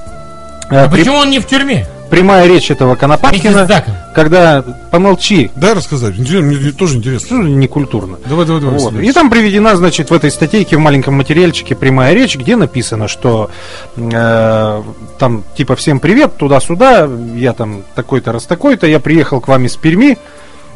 [0.70, 1.88] э, А при- почему он не в тюрьме?
[2.10, 3.68] Прямая речь этого Конопаткина,
[4.14, 6.18] когда помолчи, Дай рассказать.
[6.18, 7.38] Интересно, Мне тоже интересно.
[7.38, 8.18] ну, некультурно.
[8.26, 8.80] Давай, давай, давай.
[8.80, 8.94] Вот.
[8.96, 13.50] И там приведена, значит, в этой статейке, в маленьком материальчике прямая речь, где написано, что
[13.96, 14.84] э,
[15.20, 19.76] там типа всем привет, туда-сюда, я там такой-то раз такой-то, я приехал к вам из
[19.76, 20.18] Перми,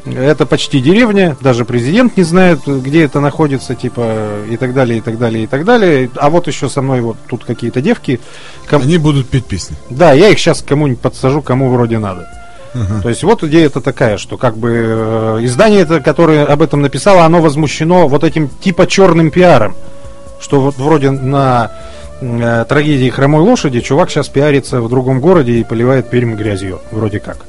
[0.05, 5.01] Это почти деревня, даже президент не знает, где это находится, типа, и так далее, и
[5.01, 6.09] так далее, и так далее.
[6.15, 8.19] А вот еще со мной вот тут какие-то девки.
[8.67, 9.75] Ком- Они будут петь песни.
[9.91, 12.27] Да, я их сейчас кому-нибудь подсажу, кому вроде надо.
[13.03, 16.81] То есть вот идея это такая, что как бы э, издание, это, которое об этом
[16.81, 19.75] написало, оно возмущено вот этим типа черным пиаром.
[20.39, 21.71] Что вот вроде на
[22.21, 26.79] э, трагедии хромой лошади чувак сейчас пиарится в другом городе и поливает Пермь грязью.
[26.91, 27.45] Вроде как.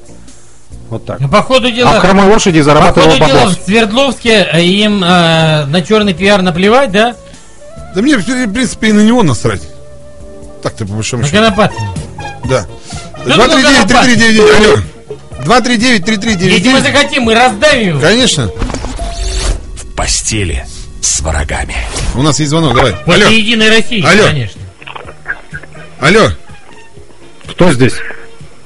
[0.92, 1.20] Вот так.
[1.20, 2.00] Ну, по ходу А дела...
[2.00, 3.55] в лошади По зарабатывал ходу дела в.
[3.64, 7.16] Свердловске э, им э, на черный пиар наплевать, да?
[7.94, 9.62] Да мне, в принципе, и на него насрать.
[10.62, 11.42] Так-то, по большому На счету.
[11.42, 11.94] Конопатова.
[12.44, 12.66] Да.
[13.24, 14.76] Ну, 239-3399, алло.
[15.46, 16.42] 239-3399.
[16.50, 18.00] Если мы захотим, мы раздавим его.
[18.00, 18.50] Конечно.
[19.74, 20.66] В постели
[21.00, 21.74] с врагами.
[22.14, 22.92] У нас есть звонок, давай.
[23.07, 24.24] После Алло, Единой России, Алло.
[24.24, 24.61] конечно.
[26.00, 26.28] алло.
[27.48, 27.94] Кто здесь?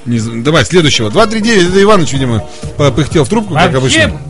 [0.07, 1.11] Не давай, следующего.
[1.11, 2.45] 239, это Иваныч, видимо,
[2.77, 4.21] попыхтел в трубку, как Вообще, обычно.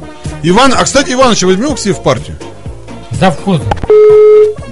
[0.42, 2.38] Иван, а, кстати, Ивановича возьмем к себе в партию.
[3.12, 3.66] завхозом.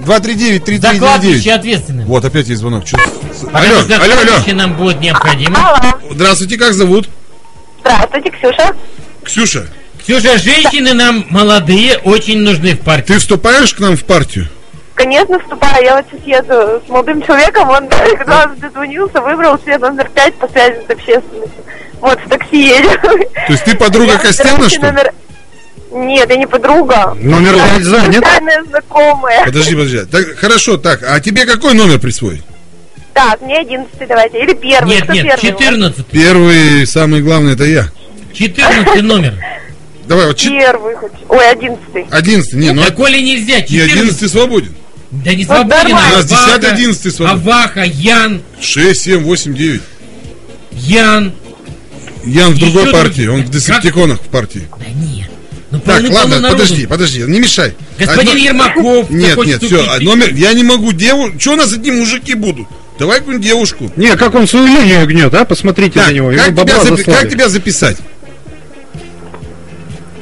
[0.05, 0.81] 239-3399.
[0.93, 2.05] За кладбище ответственным.
[2.05, 2.85] Вот, опять есть звонок.
[2.85, 2.97] Чё-
[3.51, 4.53] Алло, что алло, алло.
[4.53, 5.57] нам будет необходимо.
[6.11, 7.09] Здравствуйте, как зовут?
[7.79, 8.75] Здравствуйте, Ксюша.
[9.23, 9.67] Ксюша,
[10.03, 13.13] Ксюша, женщины нам молодые очень нужны в партии.
[13.13, 14.47] ты вступаешь к нам в партию?
[14.95, 15.83] Конечно, вступаю.
[15.83, 17.69] Я вот сейчас еду с молодым человеком.
[17.69, 21.63] Он когда дозвонился, выбрал себе номер пять по связи с общественностью.
[22.01, 22.99] Вот, в такси едем.
[23.01, 24.87] То есть ты подруга Я Костяна, что ли?
[24.91, 25.13] номер-
[25.91, 27.15] Нет, я не подруга.
[27.19, 28.15] Номер пять занят.
[28.15, 29.45] Случайная знакомая.
[29.45, 29.99] Подожди, подожди.
[30.05, 32.43] Так, хорошо, так, а тебе какой номер присвоить?
[33.13, 34.39] Так, мне одиннадцатый давайте.
[34.39, 34.95] Или первый.
[34.95, 35.41] Нет, Кто нет, первый?
[35.41, 36.05] 14.
[36.07, 37.87] Первый, самый главный, это я.
[38.33, 39.33] 14 номер.
[40.05, 41.11] Давай, вот чет- Первый хоть.
[41.29, 42.05] Ой, одиннадцатый.
[42.11, 42.59] одиннадцатый.
[42.59, 43.91] Не, ну А Коли нельзя, и 14.
[43.93, 44.75] одиннадцатый свободен.
[45.23, 46.13] Да не Вот свободен, нормально.
[46.13, 47.39] У нас 10, Аваха, 11 свободен.
[47.49, 49.81] Аваха, Ян, Шесть, семь, восемь, девять.
[50.71, 51.33] Ян.
[52.25, 53.49] Ян в другой друг- партии, он в?
[53.49, 54.67] Десептиконах в партии.
[54.77, 55.29] Да нет.
[55.71, 57.75] Ну, Так, ладно, подожди, подожди, не мешай.
[57.99, 59.09] Господин Одно- Ермаков.
[59.09, 61.39] Нет, нет, все, номер, я не могу девушку.
[61.39, 62.67] Что у нас одни мужики будут?
[62.97, 63.91] Давай какую-нибудь девушку.
[63.95, 65.43] Не, как он свою линию гнет, а?
[65.45, 66.31] Посмотрите Так, на него.
[66.31, 67.97] Как, тебя запи- как тебя записать?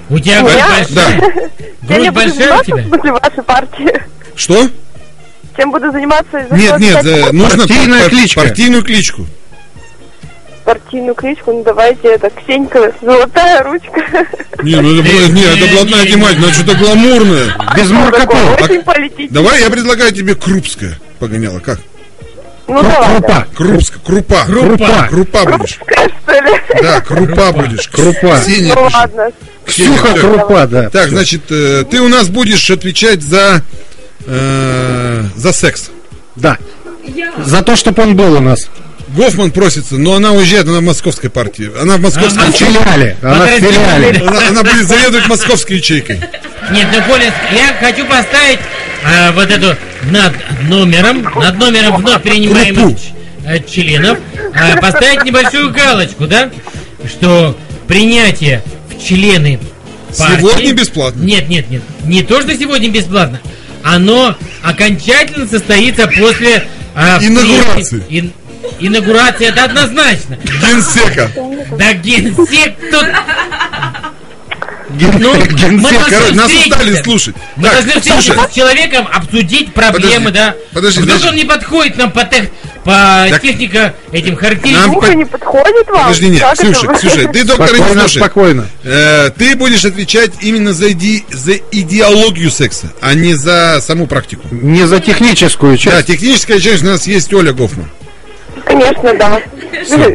[0.10, 0.88] У тебя грудь я- большая.
[0.90, 1.96] Да.
[1.96, 2.76] Грудь большая у тебя?
[2.78, 4.02] в смысле вашей партии?
[4.36, 4.70] Что?
[5.56, 6.42] Чем буду заниматься?
[6.52, 8.42] Нет, нет, писать э, нужно Партийная пар- кличка.
[8.42, 9.26] партийную кличку.
[10.66, 11.52] партийную кличку?
[11.52, 14.02] Ну давайте это Ксенька, золотая ручка.
[14.64, 17.46] Не, ну это, не, это блатная тематика, надо что-то гламурное.
[17.76, 17.92] Без.
[17.92, 19.28] Очень политически.
[19.34, 21.60] Давай я предлагаю тебе крупская погоняла.
[21.60, 21.80] Как?
[22.68, 23.16] Ну давай.
[23.16, 23.48] Крупа.
[23.56, 24.46] Крупска, крупа.
[24.46, 25.08] Крупа.
[25.10, 25.80] Крупа будешь.
[25.80, 26.82] Крупская, что ли?
[26.82, 27.88] Да, крупа будешь.
[27.90, 28.40] Крупа.
[28.40, 29.30] Ксения Ну ладно.
[29.66, 30.14] Ксюха.
[30.20, 30.90] Крупа, да.
[30.90, 33.62] Так, значит, э, ты у нас будешь отвечать за
[34.26, 35.90] э, за секс.
[36.36, 36.58] Да.
[37.46, 38.68] За то, чтобы он был у нас.
[39.10, 41.70] Гофман просится, но она уезжает, она в московской партии.
[41.80, 42.52] Она в московской Ага.
[42.52, 43.18] В филиале.
[43.22, 44.20] Она в филиале.
[44.26, 46.20] Она, она будет заведовать московской ячейкой.
[46.72, 48.60] Нет, ну, Коля, я хочу поставить
[49.06, 49.76] а, вот эту
[50.10, 50.34] над
[50.68, 53.14] номером, над номером вновь принимаемых ч-
[53.46, 54.18] э, членов,
[54.56, 56.50] а, поставить небольшую галочку, да?
[57.06, 57.56] Что
[57.88, 59.60] принятие в члены
[60.18, 60.40] партии...
[60.40, 61.22] Сегодня бесплатно.
[61.22, 61.84] Нет, нет, нет.
[62.06, 63.40] Не то, что сегодня бесплатно.
[63.84, 66.64] Оно окончательно состоится после...
[66.96, 67.82] а, Инаугурации.
[68.00, 68.34] встречи- ин-
[68.80, 70.38] инаугурации, это однозначно.
[70.44, 71.30] Генсека.
[71.78, 73.06] Да генсек тут...
[74.94, 75.82] Ген- Ну, мы генсек.
[75.92, 77.36] должны Короче, нас устали слушать.
[77.56, 80.56] Мы Так, должны встретиться слушай, с человеком, обсудить проблемы, Подожди, да.
[80.74, 82.50] подожди, Вдруг он не подходит нам по, тех,
[82.84, 84.96] по Так, техника этим нам характеристикам.
[84.98, 86.02] Ухо по- не подходит вам?
[86.04, 86.94] подожди, нет, Как Ксюша, это?
[86.94, 88.18] Ксюша, ты доктора не Спокойно, слушай.
[88.20, 88.68] спокойно.
[88.84, 94.48] Э, ты будешь отвечать именно за, иди- за идеологию секса, а не за саму практику.
[94.52, 96.08] Не за техническую Да, часть.
[96.08, 97.90] техническая часть у нас есть Оля Гофман.
[98.66, 99.42] Конечно, да.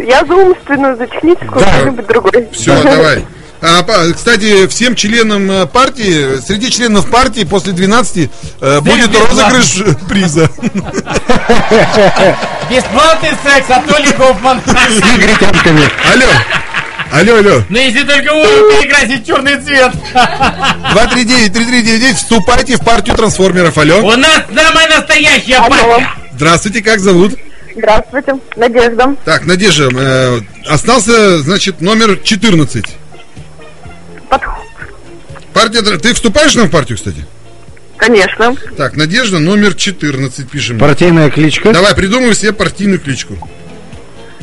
[0.06, 1.72] Я за умственную, за техническую, Да.
[1.80, 2.48] кто-нибудь другой.
[2.52, 3.24] Все, давай.
[3.60, 10.48] А, кстати, всем членам э, партии, среди членов партии после 12 э, будет розыгрыш приза.
[12.70, 14.60] Бесплатный секс от Оли Гофман.
[14.64, 15.88] С негритянками.
[16.12, 16.26] Алло,
[17.12, 17.62] алло, алло.
[17.68, 19.92] Но если только Олю перекрасить черный цвет.
[20.94, 23.76] 239-3399, вступайте в партию трансформеров.
[23.76, 23.98] Алло.
[24.06, 25.68] У нас самая настоящая Алло.
[25.70, 26.08] партия.
[26.34, 27.34] Здравствуйте, как зовут?
[27.74, 29.16] Здравствуйте, Надежда.
[29.24, 32.84] Так, Надежда, э, остался, значит, номер 14.
[34.28, 34.64] Подход.
[35.52, 37.24] Партия, ты вступаешь нам в партию, кстати?
[37.96, 38.54] Конечно.
[38.76, 40.78] Так, Надежда, номер 14 пишем.
[40.78, 41.72] Партийная кличка.
[41.72, 43.36] Давай, придумай себе партийную кличку.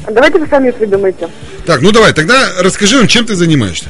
[0.10, 1.30] Давайте вы сами придумайте.
[1.65, 3.88] Так, ну давай, тогда расскажи нам, чем ты занимаешься.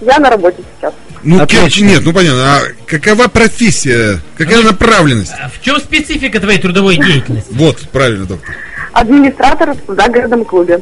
[0.00, 0.92] Я на работе сейчас.
[1.24, 1.70] Ну, Отлично.
[1.70, 2.56] кем- нет, ну понятно.
[2.58, 4.20] А какова профессия?
[4.36, 5.32] Какая направленность?
[5.40, 7.48] А В чем специфика твоей трудовой деятельности?
[7.54, 8.54] Вот, правильно, доктор.
[8.92, 10.80] Администратор в загородном клубе.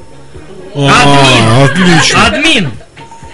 [0.75, 2.27] А, отлично.
[2.27, 2.71] Админ.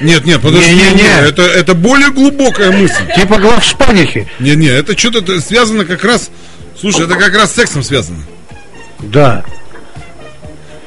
[0.01, 1.03] Нет, нет, подожди, Не-не-не.
[1.03, 3.03] не, это, это более глубокая мысль.
[3.15, 4.27] Типа глав шпанихи.
[4.39, 6.31] Не, не, это что-то связано как раз.
[6.79, 8.19] Слушай, это как раз с сексом связано.
[9.01, 9.45] Да.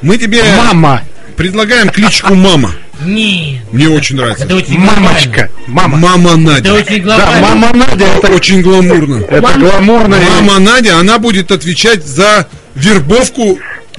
[0.02, 1.02] Мы тебе Мама.
[1.36, 2.72] предлагаем кличку мама.
[3.04, 3.62] Нет.
[3.72, 4.44] Мне очень нравится.
[4.44, 5.50] Это очень Мамочка.
[5.66, 5.96] Мама.
[5.96, 6.36] Мама.
[6.36, 6.70] Надя.
[6.70, 9.24] Это очень Да, мама Надя, это, Очень гламурно.
[9.24, 10.16] это гламурно.
[10.18, 13.58] Мама Надя, она будет отвечать за вербовку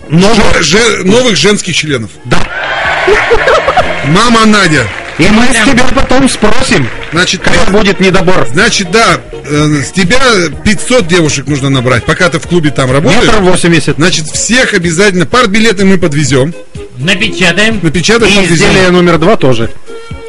[0.10, 2.10] же- же- новых женских членов.
[2.26, 2.40] Да.
[4.08, 4.88] Мама Надя.
[5.18, 8.46] И мы с тебя потом спросим, Значит, когда будет недобор.
[8.52, 10.20] значит, да, э, с тебя
[10.66, 13.34] 500 девушек нужно набрать, пока ты в клубе там Метр работаешь.
[13.42, 13.96] восемьдесят.
[13.96, 16.54] Значит, всех обязательно, партбилеты мы подвезем,
[16.98, 17.80] Напечатаем.
[17.82, 18.56] напечатаем, И подвезем.
[18.68, 19.70] изделие номер два тоже.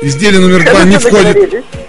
[0.03, 1.37] Изделие номер два не входит.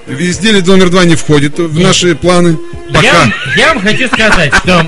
[0.08, 2.58] Изделие номер два не входит в наши планы.
[2.90, 3.20] Я, Пока.
[3.20, 4.88] вам- я вам хочу сказать, что...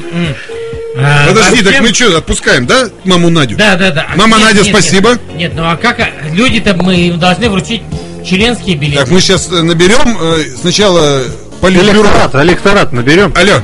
[0.98, 3.56] а, Подожди, вообще- так мы что, отпускаем, да, маму Надю?
[3.58, 4.08] Да, да, да.
[4.16, 5.10] Мама Нет, Надя, нет, спасибо.
[5.12, 7.82] Нет, Нет, ну а как а, люди-то мы им должны вручить
[8.30, 9.00] членские билеты?
[9.00, 11.24] Так, мы сейчас наберем э, сначала
[11.62, 12.02] политбюро.
[12.02, 13.34] Электорат, электорат наберем.
[13.36, 13.62] Алло.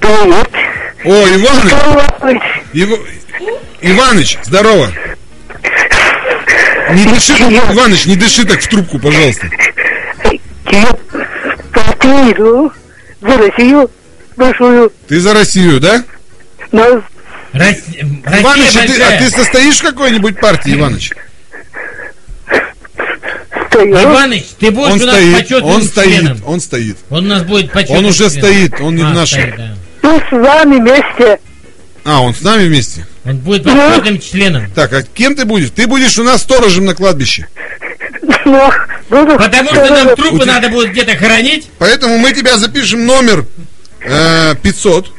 [0.00, 0.48] Привет.
[1.04, 1.72] О, Иваныч,
[2.22, 2.40] Ой,
[2.72, 3.00] Ив-
[3.80, 4.90] Иваныч, здорово.
[6.92, 9.48] Не дыши, Иваныч, не дыши так в трубку, пожалуйста.
[13.20, 13.90] За Россию
[14.36, 14.92] большую.
[15.08, 16.04] Ты за Россию, да?
[16.72, 17.02] Но Рос-
[17.52, 18.02] Россия
[18.40, 21.10] Иваныч, а ты, а ты состоишь в какой-нибудь партии, Иваныч?
[23.76, 24.12] Стою.
[24.12, 26.38] Иваныч, ты будешь Он у нас стоит, почетным он стоит, членом.
[26.46, 26.96] он стоит.
[27.10, 28.30] Он у нас будет почетным Он уже членом.
[28.32, 29.40] стоит, он не в А, нашем.
[29.40, 29.76] стоит, да.
[30.02, 31.38] Ну, с вами вместе.
[32.04, 33.06] А, он с нами вместе?
[33.24, 34.70] Он будет почетным членом.
[34.72, 35.70] Так, а кем ты будешь?
[35.70, 37.48] Ты будешь у нас сторожем на кладбище.
[38.44, 38.70] Ну,
[39.10, 39.36] буду...
[39.36, 41.68] Потому что нам трупы тебя- надо будет где-то хоронить.
[41.78, 43.44] Поэтому мы тебя запишем номер
[44.02, 45.12] э, 500.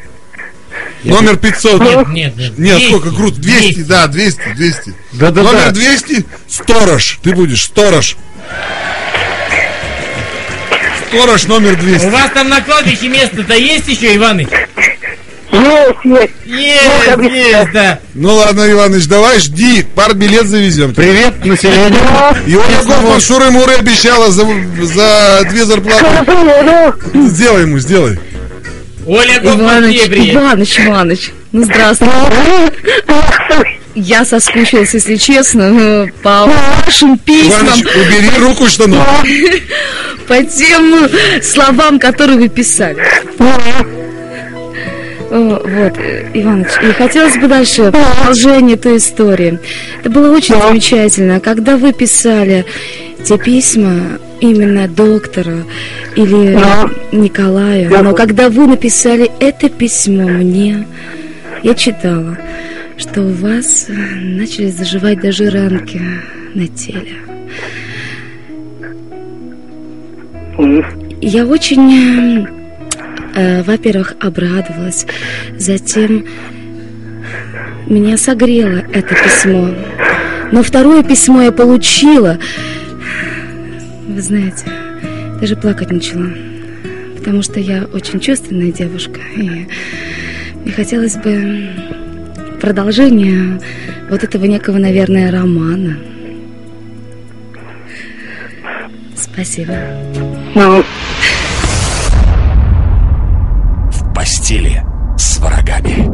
[1.03, 1.81] Номер 500.
[1.81, 2.57] Нет, нет, нет.
[2.57, 3.39] Нет, 200, сколько круто?
[3.41, 4.93] 200, да, 200, 200.
[5.13, 5.51] Да-да-да.
[5.51, 7.19] Номер 200, сторож.
[7.21, 8.15] Ты будешь сторож.
[11.07, 12.05] Сторож номер У 200.
[12.07, 14.47] вас там на кладбище место-то есть еще, Иваныч?
[15.51, 16.33] Есть, есть.
[16.45, 17.99] Есть, есть, да.
[18.13, 20.93] Ну ладно, Иваныч, давай жди, пар билет завезем.
[20.93, 21.93] Привет, население.
[22.45, 24.45] И Ольга Гофман Шуры-Муры обещала за,
[24.81, 26.05] за две зарплаты.
[27.13, 28.19] Сделай ему, сделай.
[29.05, 30.07] Оля Гофман Иваныч.
[30.33, 32.09] Иваныч, Иваныч, ну здравствуй.
[33.99, 39.01] Я соскучилась, если честно, ну, по вашим письмам, Иваныч, убери руку, что ну.
[40.27, 41.09] по тем
[41.41, 43.03] словам, которые вы писали.
[45.29, 45.97] Вот,
[46.35, 49.57] Иваныч, и хотелось бы дальше продолжение той истории.
[50.01, 52.65] Это было очень замечательно, когда вы писали
[53.25, 55.63] те письма именно доктору
[56.15, 56.55] или.
[57.11, 60.87] Николаю, но когда вы написали это письмо мне,
[61.63, 62.37] я читала,
[62.97, 66.01] что у вас э, начали заживать даже ранки
[66.55, 67.13] на теле.
[71.21, 72.47] Я очень, э,
[73.35, 75.05] э, во-первых, обрадовалась,
[75.57, 76.25] затем
[77.85, 79.69] меня согрело это письмо.
[80.51, 82.39] Но второе письмо я получила.
[84.07, 84.65] Вы знаете,
[85.39, 86.29] даже плакать начала.
[87.17, 89.19] Потому что я очень чувственная девушка.
[89.35, 89.67] И
[90.63, 91.69] мне хотелось бы
[92.67, 93.61] продолжения
[94.09, 95.97] вот этого некого, наверное, романа.
[99.15, 99.73] Спасибо.
[100.53, 100.83] Ну,
[103.89, 104.83] В постели
[105.17, 106.09] с врагами.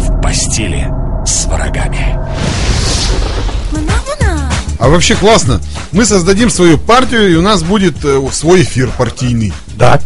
[0.00, 0.88] В постели
[1.24, 2.18] с врагами.
[4.80, 5.60] А вообще классно.
[5.92, 9.52] Мы создадим свою партию, и у нас будет э, свой эфир партийный.
[9.76, 10.00] Да.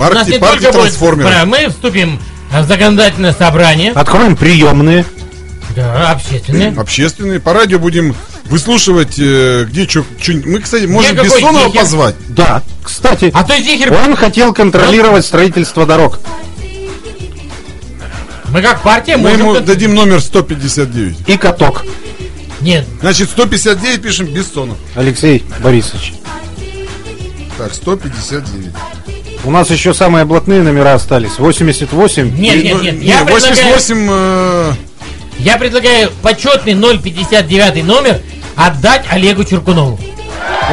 [0.00, 1.44] У нас Партия, не партия только будет...
[1.46, 2.18] Мы вступим
[2.50, 3.92] в законодательное собрание.
[3.92, 5.04] Откроем приемные.
[5.76, 6.74] Да, общественное.
[6.80, 7.38] Общественные.
[7.38, 8.14] По радио будем
[8.46, 10.04] выслушивать, э, где что...
[10.28, 11.80] Мы, кстати, можем какой Бессонова Зихер?
[11.82, 12.14] позвать.
[12.28, 12.62] Да.
[12.82, 13.92] Кстати, А то Зихер...
[13.92, 16.18] он хотел контролировать строительство дорог.
[18.48, 19.54] Мы как партия Мы можем...
[19.54, 21.28] ему дадим номер 159.
[21.28, 21.84] И каток.
[22.62, 24.76] Нет, Значит, 159 пишем Бессонов.
[24.94, 26.14] Алексей Борисович.
[27.56, 28.72] Так, 159.
[29.44, 31.38] У нас еще самые блатные номера остались.
[31.38, 32.36] 88.
[32.38, 32.98] нет, нет, нет.
[33.00, 34.08] не, Я предлагаю, 88...
[34.10, 34.72] э,
[35.38, 38.20] я предлагаю почетный 059 номер
[38.54, 39.98] отдать Олегу Черкунову.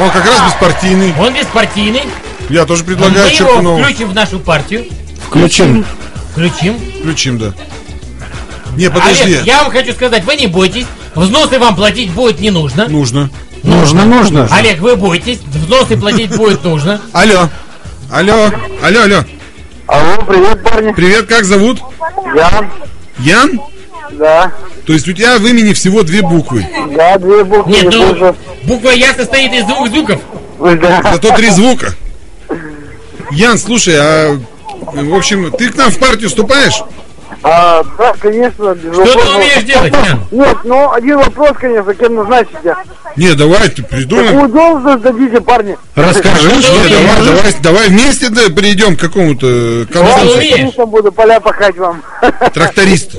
[0.00, 1.14] он как раз беспартийный.
[1.18, 2.02] Он беспартийный.
[2.50, 3.82] Я тоже Мы предлагаю его Черкунову.
[3.82, 4.84] включим в нашу партию.
[5.26, 5.84] Включим.
[6.32, 6.78] Включим.
[7.00, 7.52] Включим, да.
[8.76, 9.22] Не, подожди.
[9.22, 10.86] Олег, я вам хочу сказать, вы не бойтесь.
[11.14, 12.86] Взносы вам платить будет не нужно.
[12.86, 13.30] Нужно.
[13.62, 14.46] Нужно, нужно.
[14.52, 15.40] Олег, вы бойтесь.
[15.46, 17.00] Взносы платить будет нужно.
[17.12, 17.48] Алло.
[18.10, 18.50] Алло.
[18.82, 19.24] Алло, алло.
[19.86, 20.92] Алло, привет, парни.
[20.92, 21.78] Привет, как зовут?
[22.34, 22.70] Ян,
[23.18, 23.60] Ян?
[24.12, 24.50] да.
[24.86, 26.66] То есть у тебя в имени всего две буквы.
[26.96, 27.70] Да, две буквы.
[27.70, 28.34] Нет, не ну,
[28.64, 30.20] буква Я состоит из двух звуков.
[30.58, 31.02] Да.
[31.12, 31.92] Зато три звука.
[33.30, 34.40] Ян, слушай, а
[34.80, 36.82] в общем, ты к нам в партию вступаешь?
[37.42, 40.26] А, да, конечно, без Что ты умеешь делать, Ян?
[40.30, 42.74] Нет, ну, один вопрос, конечно, кем назначите.
[43.16, 44.28] Не, давай, ты придумай.
[44.28, 45.76] Какую должность дадите, парни?
[45.94, 50.50] Расскажи, ты Давай, давай, давай вместе да, перейдем к какому-то умеешь?
[50.54, 52.02] Конечно, буду поля пахать вам.
[52.54, 53.16] Тракторист.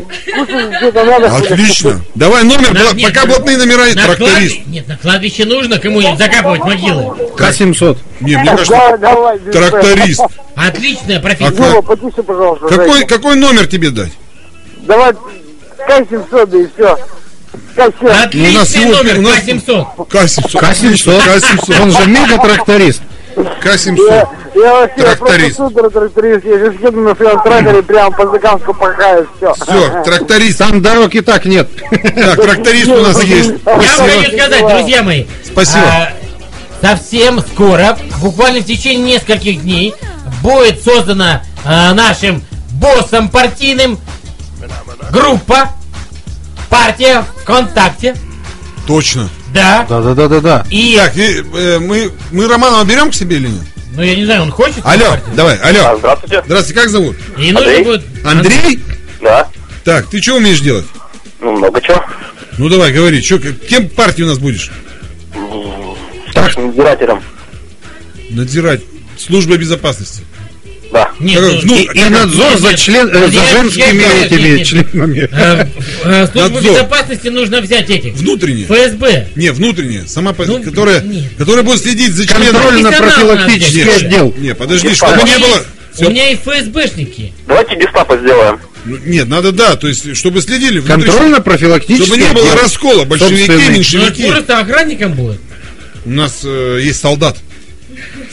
[1.28, 2.02] Отлично.
[2.16, 4.68] Давай номер, На- бла- нет, пока блатные номера, На тракторист.
[4.68, 7.16] Нет, на кладбище нужно кому-нибудь закапывать могилы.
[7.38, 7.98] К-700.
[8.22, 10.22] Не, мне кажется, Давай, давай, без тракторист.
[10.56, 11.82] Отличная профессия.
[11.82, 12.68] потише, пожалуйста.
[12.68, 14.09] Какой, какой номер тебе дать?
[14.90, 15.14] Давай,
[15.88, 16.98] К-700, да и все.
[17.76, 17.94] К-700.
[18.02, 19.86] Ну, у нас Отличный всего- номер, у нас- К-700.
[20.10, 20.60] К-700.
[20.60, 21.22] К-700.
[21.22, 21.82] К-700.
[21.84, 23.02] Он же мега-тракторист.
[23.38, 24.28] Я, К-700.
[24.56, 25.58] я вообще Тракторист.
[25.58, 26.44] просто супер тракторист.
[26.46, 29.54] Я сейчас еду на своем тракторе прямо по Закамску пахаю, все.
[29.54, 30.58] Все, тракторист.
[30.58, 31.70] Там дорог и так нет.
[31.92, 33.52] Так, тракторист у нас есть.
[33.64, 33.80] Я вам
[34.10, 35.26] хочу сказать, друзья мои.
[35.46, 35.86] Спасибо.
[35.86, 36.10] а,
[36.82, 39.94] совсем скоро, буквально в течение нескольких дней,
[40.42, 44.00] будет создана а, нашим боссом партийным
[45.12, 45.70] группа,
[46.70, 48.16] партия ВКонтакте.
[48.88, 49.30] Точно.
[49.54, 49.86] Да.
[49.90, 50.66] Да-да-да-да-да.
[50.70, 53.62] И, Так, и, э, мы, мы Романова берем к себе или нет?
[53.96, 54.80] ну я не знаю, он хочет?
[54.84, 55.98] Алло, давай, алло.
[55.98, 56.42] Здравствуйте.
[56.46, 57.16] Здравствуйте, как зовут?
[57.38, 57.84] И нужно Андрей?
[57.84, 58.06] будет...
[58.26, 58.80] Андрей?
[59.22, 59.48] Да.
[59.84, 60.86] Так, ты что умеешь делать?
[61.42, 62.04] Ну, много чего.
[62.58, 64.70] Ну давай, говори, чё, к- кем партии у нас будешь?
[66.36, 67.22] Надзирателем.
[68.30, 68.82] Надзирать.
[69.18, 70.24] Служба безопасности.
[70.92, 71.12] Да.
[71.20, 72.80] Нет, Как- ну, ну, И, и надзор нет, за, нет.
[72.80, 74.68] член, э, за женскими я- этими нет, нет.
[74.68, 75.30] членами.
[75.32, 75.68] э,
[76.04, 76.74] э, службу Надзор.
[76.74, 78.14] безопасности нужно взять этих.
[78.16, 78.66] Внутренняя.
[78.66, 79.28] ФСБ.
[79.36, 80.06] Не, внутренняя.
[80.08, 81.26] Сама, Ну, которая, нет.
[81.38, 82.56] которая будет следить за членом.
[82.56, 84.02] Контрольно-профилактический Нет.
[84.04, 84.34] отдел.
[84.38, 85.64] Не, подожди, чтобы не было...
[85.92, 86.10] У Всё.
[86.10, 87.34] меня и ФСБшники.
[87.48, 88.60] Давайте гестапо сделаем.
[88.86, 93.52] Ну, Нет, надо да, то есть, чтобы следили внутри, Контрольно-профилактический чтобы не было раскола, большевики.
[93.52, 94.26] Ну, меньшевики.
[94.26, 95.40] он просто охранником будет.
[96.06, 97.38] У нас э, есть солдат.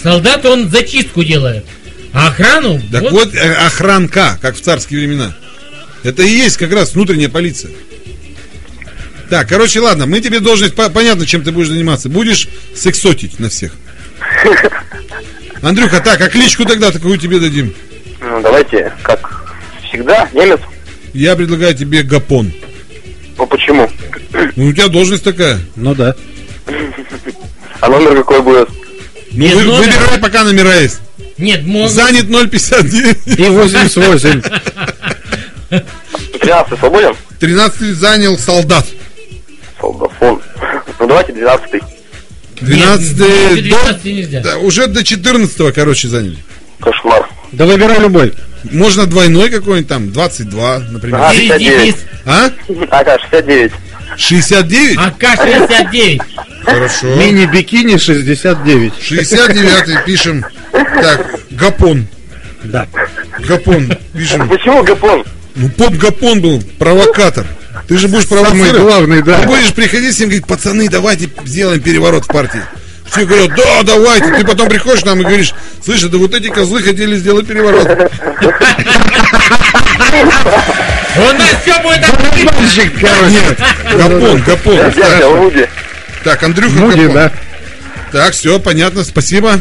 [0.03, 1.65] Солдат он зачистку делает.
[2.17, 2.81] А охрану...
[2.91, 5.37] Так вот, э, охранка, как в царские времена.
[6.03, 7.73] Это и есть как раз внутренняя полиция.
[9.29, 12.09] Так, короче, ладно, мы тебе должность, по- понятно, чем ты будешь заниматься.
[12.09, 13.73] Будешь сексотить на всех.
[15.63, 17.75] Андрюха, так, а кличку тогда такую тебе дадим?
[18.21, 19.55] Ну, давайте, как
[19.87, 20.61] всегда, немец.
[21.13, 22.51] Я предлагаю тебе Гапон.
[23.37, 23.91] Ну, почему?
[24.57, 25.59] Ну, у тебя должность такая.
[25.77, 26.15] Ну да.
[27.81, 28.71] А номер какой будет?
[29.33, 29.81] Ну, Без вы- номера.
[29.83, 31.01] выбирай, пока номера есть.
[31.39, 31.91] Нет, могут...
[31.91, 33.39] Занят 059.
[33.39, 34.43] И 88.
[36.41, 37.15] 13 свободен?
[37.41, 38.87] 13 занял солдат.
[39.81, 40.41] Солдафон.
[40.99, 41.83] Ну, давайте 12
[42.63, 44.41] 12 Нет, до- 12 нельзя.
[44.41, 46.39] да, уже до 14 короче, заняли.
[46.81, 47.29] Кошмар.
[47.53, 48.33] Да выбирай любой.
[48.65, 51.21] Можно двойной какой-нибудь там, 22, например.
[51.23, 51.83] А, Дивиз, 69.
[51.83, 51.97] дивиз.
[52.25, 52.51] А?
[52.91, 53.73] Ага, 69.
[54.17, 54.99] 69?
[54.99, 56.21] АК-69.
[56.65, 57.07] Хорошо.
[57.17, 58.93] Мини-бикини 69.
[59.03, 60.45] 69 пишем.
[61.01, 62.07] Так, Гапон.
[62.65, 62.87] Да.
[63.41, 63.93] Гапон.
[64.15, 64.49] Пишем.
[64.49, 65.25] Почему Гапон?
[65.55, 67.47] Ну, поп Гапон был провокатор.
[67.89, 68.83] Ты же будешь Самый провоцировать.
[68.83, 69.41] главный, да.
[69.41, 72.61] Ты будешь приходить с ним говорить, пацаны, давайте сделаем переворот в партии.
[73.11, 74.33] Все говорят, да, давайте.
[74.35, 75.55] Ты потом приходишь к нам и говоришь,
[75.85, 77.87] слышь, да вот эти козлы хотели сделать переворот.
[81.17, 82.53] У нас все будет открыто.
[83.01, 83.31] Короче.
[83.31, 83.59] Нет,
[83.97, 84.93] Гапон, Гапон.
[86.25, 87.13] Так, Андрюха Гапон.
[87.13, 87.33] да.
[88.13, 89.61] Так, все, понятно, спасибо.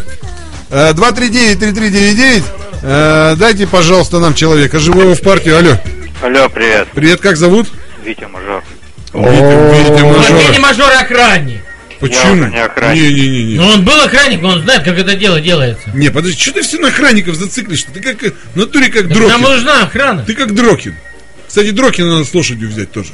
[0.70, 2.43] Э, 239-3399.
[2.82, 5.57] Э, Дайте, пожалуйста, нам человека живого в партию.
[5.57, 5.78] Алло.
[6.22, 6.88] Алло, привет.
[6.93, 7.68] Привет, как зовут?
[8.03, 8.63] Витя Мажор.
[9.13, 10.39] Витя, Вот Мажора.
[10.41, 11.61] Витя Мажор охранник.
[11.99, 12.45] Почему?
[12.47, 13.01] не охранник.
[13.01, 13.55] Не-не-не.
[13.57, 15.89] Но он был охранником, он знает, как это дело делается.
[15.93, 17.84] Не, подожди, что ты все на охранников зациклишь?
[17.84, 19.41] Ты как, э, в натуре как Так Нам Дрокин.
[19.41, 20.24] нужна охрана.
[20.24, 20.95] Ты как Дрокин.
[21.47, 23.11] Кстати, Дрокина надо с лошадью взять тоже.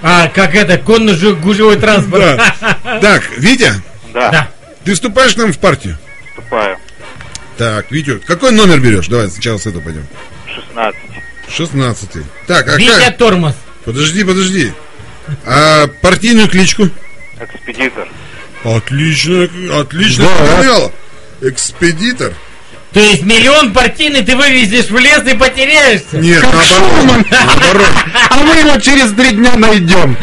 [0.00, 2.22] А, как это, конно-гужевой транспорт.
[2.22, 2.78] Да.
[3.02, 3.74] Так, Витя,
[4.14, 4.48] Да, Да.
[4.84, 5.98] ты вступаешь к нам в партию?
[6.48, 6.78] Вступаю.
[7.56, 9.08] Так, Витя, какой номер берешь?
[9.08, 10.06] Давай сначала с этого пойдем.
[10.54, 11.00] 16.
[11.50, 12.08] 16
[12.46, 13.16] Так, а Витя как?
[13.18, 13.54] Тормоз.
[13.84, 14.72] Подожди, подожди.
[15.44, 16.88] А партийную кличку?
[17.40, 18.08] Экспедитор.
[18.64, 19.48] Отлично,
[19.80, 20.90] отлично Да.
[21.48, 22.32] Экспедитор?
[22.92, 26.16] То есть миллион партийный ты вывезешь в лес и потеряешься?
[26.16, 27.26] Нет, наоборот.
[27.30, 27.88] Наоборот.
[28.30, 30.16] А мы его через три дня найдем.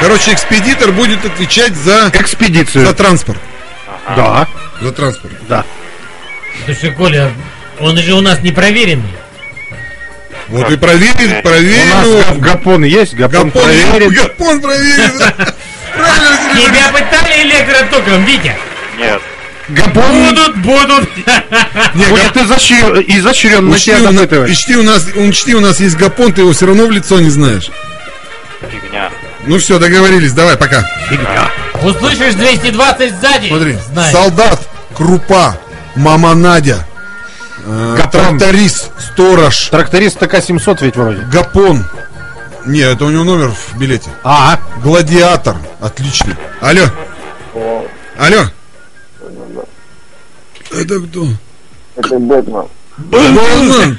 [0.00, 2.86] Короче, экспедитор будет отвечать за, Экспедицию.
[2.86, 3.38] за транспорт.
[4.16, 4.46] Да.
[4.80, 5.34] За транспорт.
[6.66, 7.32] Слушай, Коля,
[7.80, 9.08] он же у нас не проверенный.
[10.48, 14.12] Вот и проверит, У нас гап- гапон есть, гапон, Гапон, проверит.
[14.12, 15.08] Гапон Сергей.
[16.66, 18.54] Тебя пытали электротоком, Витя?
[18.98, 19.22] Нет.
[19.68, 21.08] Гапон Будут, будут.
[21.94, 24.50] Не, будет изощрен, изощрен на тебя допытывать.
[24.50, 27.30] учти, у нас, учти, у нас есть гапон, ты его все равно в лицо не
[27.30, 27.70] знаешь.
[29.46, 30.84] Ну все, договорились, давай, пока.
[31.82, 33.48] Услышишь 220 сзади?
[33.48, 34.12] Смотри, Знай.
[34.12, 34.60] солдат,
[34.96, 35.58] крупа,
[35.96, 36.86] мама Надя,
[37.66, 38.38] э, Гапон.
[38.38, 41.22] тракторист, сторож, Тракторист ТК-700 ведь вроде.
[41.22, 41.84] гапон.
[42.64, 44.08] Не, это у него номер в билете.
[44.22, 45.56] А, Гладиатор.
[45.80, 46.34] Отлично.
[46.62, 46.84] Алло.
[48.18, 48.44] Алло.
[50.72, 51.26] Это кто?
[51.96, 52.64] Это Бэтмен.
[52.96, 53.96] Бэтмен?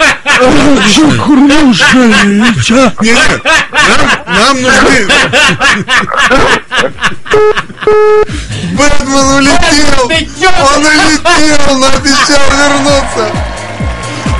[3.02, 3.16] Не, не,
[3.88, 5.08] нам, нам нужны...
[8.72, 10.06] Бэтмен улетел!
[10.06, 13.26] Он улетел, но обещал вернуться!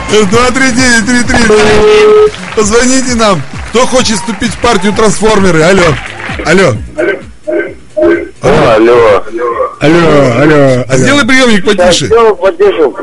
[0.10, 2.32] 239-33.
[2.56, 3.42] Позвоните нам.
[3.70, 5.64] Кто хочет вступить в партию трансформеры?
[5.64, 5.84] Алло.
[6.46, 6.76] Алло.
[8.42, 8.72] Алло.
[8.72, 9.24] алло,
[9.80, 12.10] алло, Сделай приемник потише.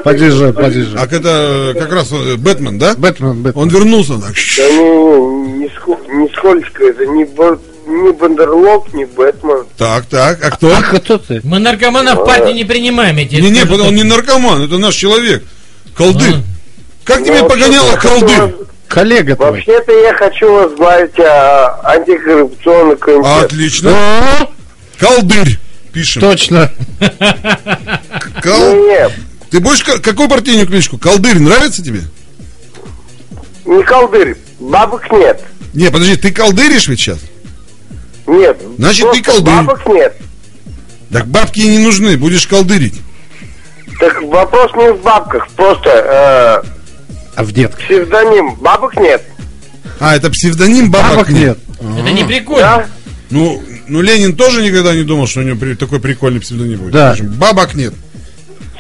[0.05, 0.97] Подержи, подержи.
[0.99, 2.95] А это как раз э, Бэтмен, да?
[2.97, 3.63] Бэтмен, Бэтмен.
[3.63, 4.33] Он вернулся так.
[4.57, 9.65] Да не, не, не, ско- не скользко, это не, не Бандерлог, не Бэтмен.
[9.77, 10.45] Так, так.
[10.45, 10.75] А кто?
[10.75, 11.41] А кто ты?
[11.45, 15.45] Мы наркоманов в партии не принимаем, тебе Не, не, он не наркоман, это наш человек.
[15.97, 16.35] Колдырь.
[16.35, 16.43] А.
[17.05, 18.41] Как тебе Ну, погоняло колдырь?
[18.41, 18.51] вас-
[18.89, 19.53] Коллега твой.
[19.53, 23.45] Вообще-то я хочу возглавить а, антикоррупционный комитет.
[23.45, 23.97] Отлично.
[24.99, 25.59] Колдырь.
[25.93, 26.23] Пишем.
[26.23, 26.71] Точно.
[28.43, 29.13] Кол- Ну нет,
[29.51, 30.99] Ты будешь ка- какую партийную кличку?
[30.99, 32.03] Колдырь нравится тебе?
[33.65, 35.41] не колдырь, бабок нет.
[35.75, 37.19] Не, подожди, ты колдыришь ведь сейчас?
[38.27, 38.61] Нет.
[38.79, 39.55] Значит, ты колдырь.
[39.55, 40.17] Бабок нет.
[41.13, 43.01] Так бабки и не нужны, будешь колдырить.
[44.01, 46.63] Так вопрос не в бабках, просто
[47.37, 47.81] А в детках?
[47.83, 48.55] э, псевдоним.
[48.57, 49.23] Бабок нет.
[50.01, 51.59] А, это псевдоним бабок, Бабок нет.
[51.81, 52.61] Это не прикольно.
[52.63, 52.87] Да?
[53.31, 53.63] Ну,
[53.93, 56.93] ну, Ленин тоже никогда не думал, что у него при- такой прикольный псевдоним будет.
[56.93, 57.15] Да.
[57.15, 57.95] Скажем, Бабок нет.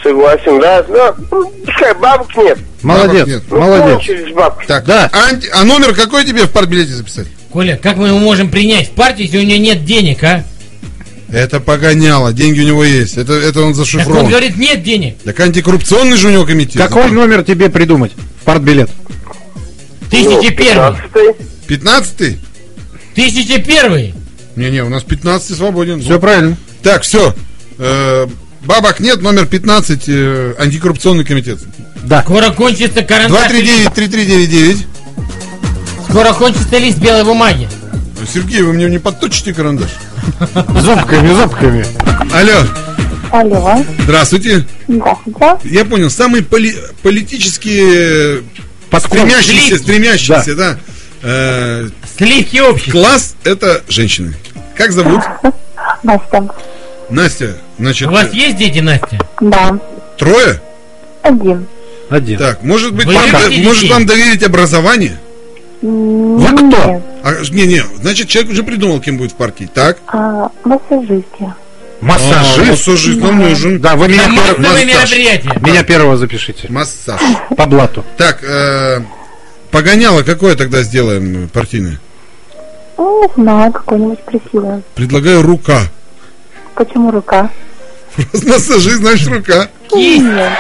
[0.02, 0.84] Согласен, да?
[1.30, 2.58] Ну, пускай бабок нет.
[2.82, 3.42] Молодец, Бабок нет.
[3.50, 3.94] Ну, молодец.
[3.98, 4.66] кончились бабки.
[4.66, 5.08] Так, Да.
[5.12, 7.28] анти- а номер какой тебе в партбилете записать?
[7.52, 10.42] Коля, как мы его можем принять в партию, если у него нет денег, а?
[11.30, 13.16] Это погоняло, деньги у него есть.
[13.16, 14.28] Это, это он Так он зашифрован.
[14.28, 15.16] говорит, нет денег.
[15.24, 16.76] Так антикоррупционный же у него комитет.
[16.82, 18.90] Какой номер тебе придумать в партбилет?
[20.10, 20.90] Тысяча первый.
[21.14, 21.34] 15-й.
[21.68, 22.38] Пятнадцатый?
[23.14, 24.14] Тысяча первый.
[24.57, 26.00] Не-не, у нас 15 свободен.
[26.00, 26.57] Все правильно.
[26.82, 27.34] Так, все.
[28.62, 31.59] бабок нет, номер 15, э, антикоррупционный комитет.
[32.05, 32.22] Да.
[32.22, 33.50] Скоро кончится карандаш.
[33.50, 34.86] 239-3399.
[36.09, 37.68] Скоро кончится лист белой бумаги.
[38.32, 39.90] Сергей, вы мне не подточите карандаш?
[40.55, 41.84] Зубками, зубками.
[42.32, 42.62] Алло,
[43.32, 44.66] Алло, здравствуйте.
[44.86, 45.59] здравствуйте.
[45.64, 48.42] Я понял, самые поли- политически э,
[48.98, 50.78] стремящиеся, стремящиеся, да.
[51.22, 52.92] Э, Сливки общества.
[53.00, 54.34] класс это женщины.
[54.76, 55.22] Как зовут?
[56.02, 56.48] Настя.
[57.10, 57.56] Настя.
[57.78, 59.18] Значит, У вас э, есть дети, Настя?
[59.40, 59.78] Да,
[60.18, 60.60] трое?
[61.22, 61.66] один.
[62.10, 62.38] Один.
[62.38, 63.48] Так, может быть, Вы вам, может
[63.82, 63.90] детей?
[63.90, 65.18] вам доверить образование?
[65.80, 67.02] Вы кто?
[67.24, 69.68] А, не, не, значит, человек уже придумал, кем будет в партии.
[69.72, 69.98] Так.
[70.08, 71.24] А, массажисты.
[71.40, 71.54] А,
[72.00, 72.68] Массажист?
[72.70, 73.80] массажист нам нужен.
[73.80, 75.52] Да, вы меня, пер- мероприятия.
[75.60, 76.66] меня первого запишите.
[76.68, 77.20] Массаж.
[77.56, 78.04] По блату.
[78.16, 79.00] Так, э,
[79.72, 81.98] погоняло какое тогда сделаем партийное?
[82.96, 84.82] Ну, не знаю, какой-нибудь красивый.
[84.94, 85.80] Предлагаю рука.
[86.74, 87.50] Почему рука?
[88.16, 89.68] Раз Массажист, значит, рука.
[89.92, 90.52] Нет.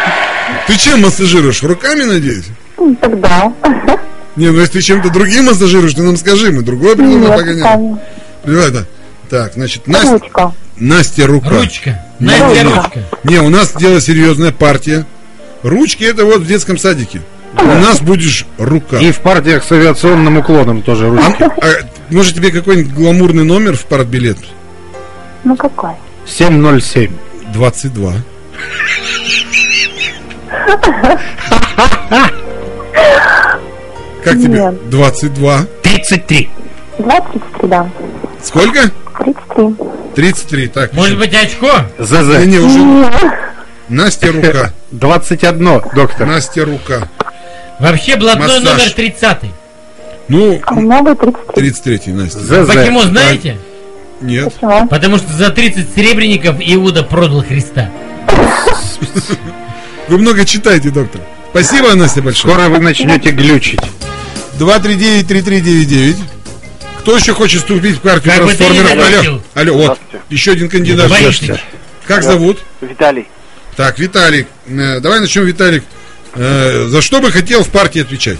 [0.66, 1.62] Ты чем массажируешь?
[1.62, 2.46] Руками, надеюсь?
[2.78, 3.52] Ну, Тогда.
[4.34, 8.00] Не, ну если ты чем-то другим массажируешь, ты нам скажи, мы другое руками.
[8.42, 8.86] Понимаешь, да?
[9.28, 10.52] Так, значит, Настя, Ручка.
[10.76, 11.48] Настя рука.
[11.50, 12.04] Ручка.
[12.18, 12.82] Настя Ручка.
[12.82, 13.00] ручка.
[13.24, 15.06] Не, у нас дело серьезная партия.
[15.62, 17.22] Ручки это вот в детском садике.
[17.58, 18.98] У нас будешь рука.
[18.98, 21.42] И в партиях с авиационным уклоном тоже ручки.
[21.42, 21.50] А,
[22.10, 24.38] может тебе какой-нибудь гламурный номер в партбилет?
[25.44, 25.92] Ну, какой?
[26.26, 27.12] 707.
[27.52, 28.12] 22.
[34.24, 34.60] Как тебе?
[34.60, 34.90] Нет.
[34.90, 35.66] 22.
[35.82, 36.50] 33.
[36.98, 37.90] 23, да.
[38.42, 38.90] Сколько?
[39.18, 39.76] 33.
[40.14, 40.68] 33.
[40.68, 40.92] Так.
[40.92, 41.70] Может быть, очко?
[41.98, 42.46] Не, ЗЗ.
[42.46, 43.12] не, уже Нет.
[43.88, 44.72] Настя рука.
[44.92, 46.26] 21, доктор.
[46.26, 47.08] Настя рука.
[47.78, 48.62] Вообще блатной Массаж.
[48.64, 49.38] номер 30
[50.28, 51.70] Ну, А у меня будет 33.
[51.70, 52.38] 33 Настя.
[52.40, 52.66] ЗЗ.
[52.66, 53.58] Почему, знаете?
[54.20, 54.52] Нет.
[54.54, 54.86] Почему?
[54.88, 57.90] Потому что за 30 серебряников Иуда продал Христа.
[60.08, 61.20] Вы много читаете, доктор.
[61.50, 62.54] Спасибо, Настя, большое.
[62.54, 63.80] Скоро вы начнете глючить.
[64.58, 66.16] 239-3399.
[67.00, 68.92] Кто еще хочет вступить в партию Как бы ты ни трансформеров?
[69.02, 69.42] Алло, заметил.
[69.54, 69.98] алло, вот.
[70.30, 71.10] Еще один кандидат.
[72.06, 72.58] Как зовут?
[72.80, 73.26] Виталий.
[73.76, 74.46] Так, Виталик.
[74.68, 75.82] Э, Давай начнем, Виталик.
[76.34, 78.38] Э, За что бы хотел в партии отвечать?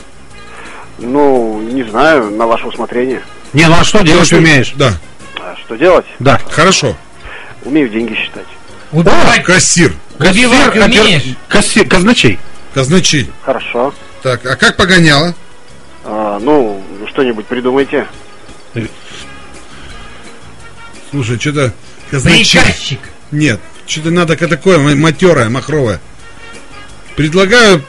[0.99, 3.23] Ну, не знаю, на ваше усмотрение.
[3.53, 4.73] Не, ну а что делать Что- умеешь?
[4.77, 4.99] Да,
[5.37, 6.07] А что делать?
[6.19, 6.39] Да.
[6.51, 6.97] хорошо.
[7.65, 8.47] Умею деньги считать.
[8.93, 11.23] Убивать, Кассир, убивать Кассир, умеешь?
[11.49, 12.39] Кассир, казначей.
[12.75, 13.31] казначей.
[13.43, 13.95] Хорошо.
[14.23, 15.35] Так, а как погоняло?
[16.05, 18.07] А, ну, что-нибудь придумайте.
[21.11, 21.73] Слушай, что-то
[22.11, 22.61] казначей...
[22.61, 23.01] Приказчик.
[23.31, 26.01] Нет, что-то надо такое ма- матерое, махровое.
[27.17, 27.83] Предлагаю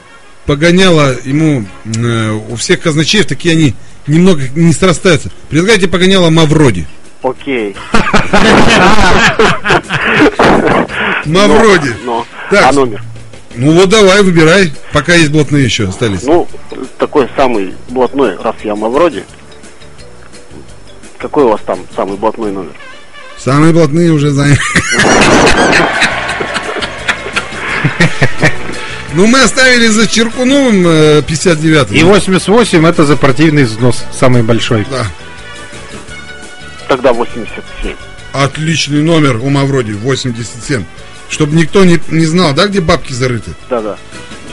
[0.45, 1.65] погоняло ему...
[1.85, 3.73] э, у всех казначеев такие они
[4.07, 5.31] немного не срастаются.
[5.49, 6.85] Предлагайте погоняло Мавроди.
[7.21, 7.75] Окей.
[11.25, 11.95] Мавроди.
[12.03, 12.65] Ну, Так.
[12.65, 13.01] а номер?
[13.55, 16.23] Ну вот давай, выбирай, пока есть блатные еще остались.
[16.23, 16.47] Ну,
[16.97, 19.23] такой самый блатной, раз я Мавроди.
[21.19, 22.73] Какой у вас там самый блатной номер?
[23.37, 24.59] Самые блатные уже заняли.
[29.13, 31.99] Ну, мы оставили за Черкуновым э, 59-й.
[31.99, 34.87] И 88 это за партийный взнос, самый большой.
[34.89, 35.05] Да.
[36.87, 37.95] Тогда 87.
[38.33, 40.83] Отличный номер у Мавроди, 87.
[41.29, 43.51] Чтобы никто не, не знал, да, где бабки зарыты.
[43.69, 43.97] Да-да.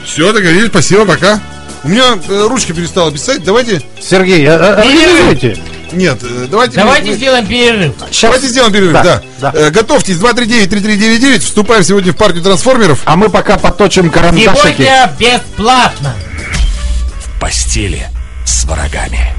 [0.05, 1.41] Все, договорились, спасибо, пока.
[1.83, 3.81] У меня э, ручка перестала писать, давайте...
[4.01, 5.59] Сергей, а- а- организуйте.
[5.93, 6.77] Нет, э, давайте...
[6.77, 7.95] Давайте мы- сделаем перерыв.
[8.23, 9.23] Давайте сделаем перерыв, да.
[9.41, 13.01] Да, Э, готовьтесь, 239-3399, вступаем сегодня в партию трансформеров.
[13.05, 14.51] А мы пока поточим карандашики.
[14.77, 16.15] Сегодня бесплатно.
[17.21, 18.09] В постели
[18.45, 19.35] с врагами.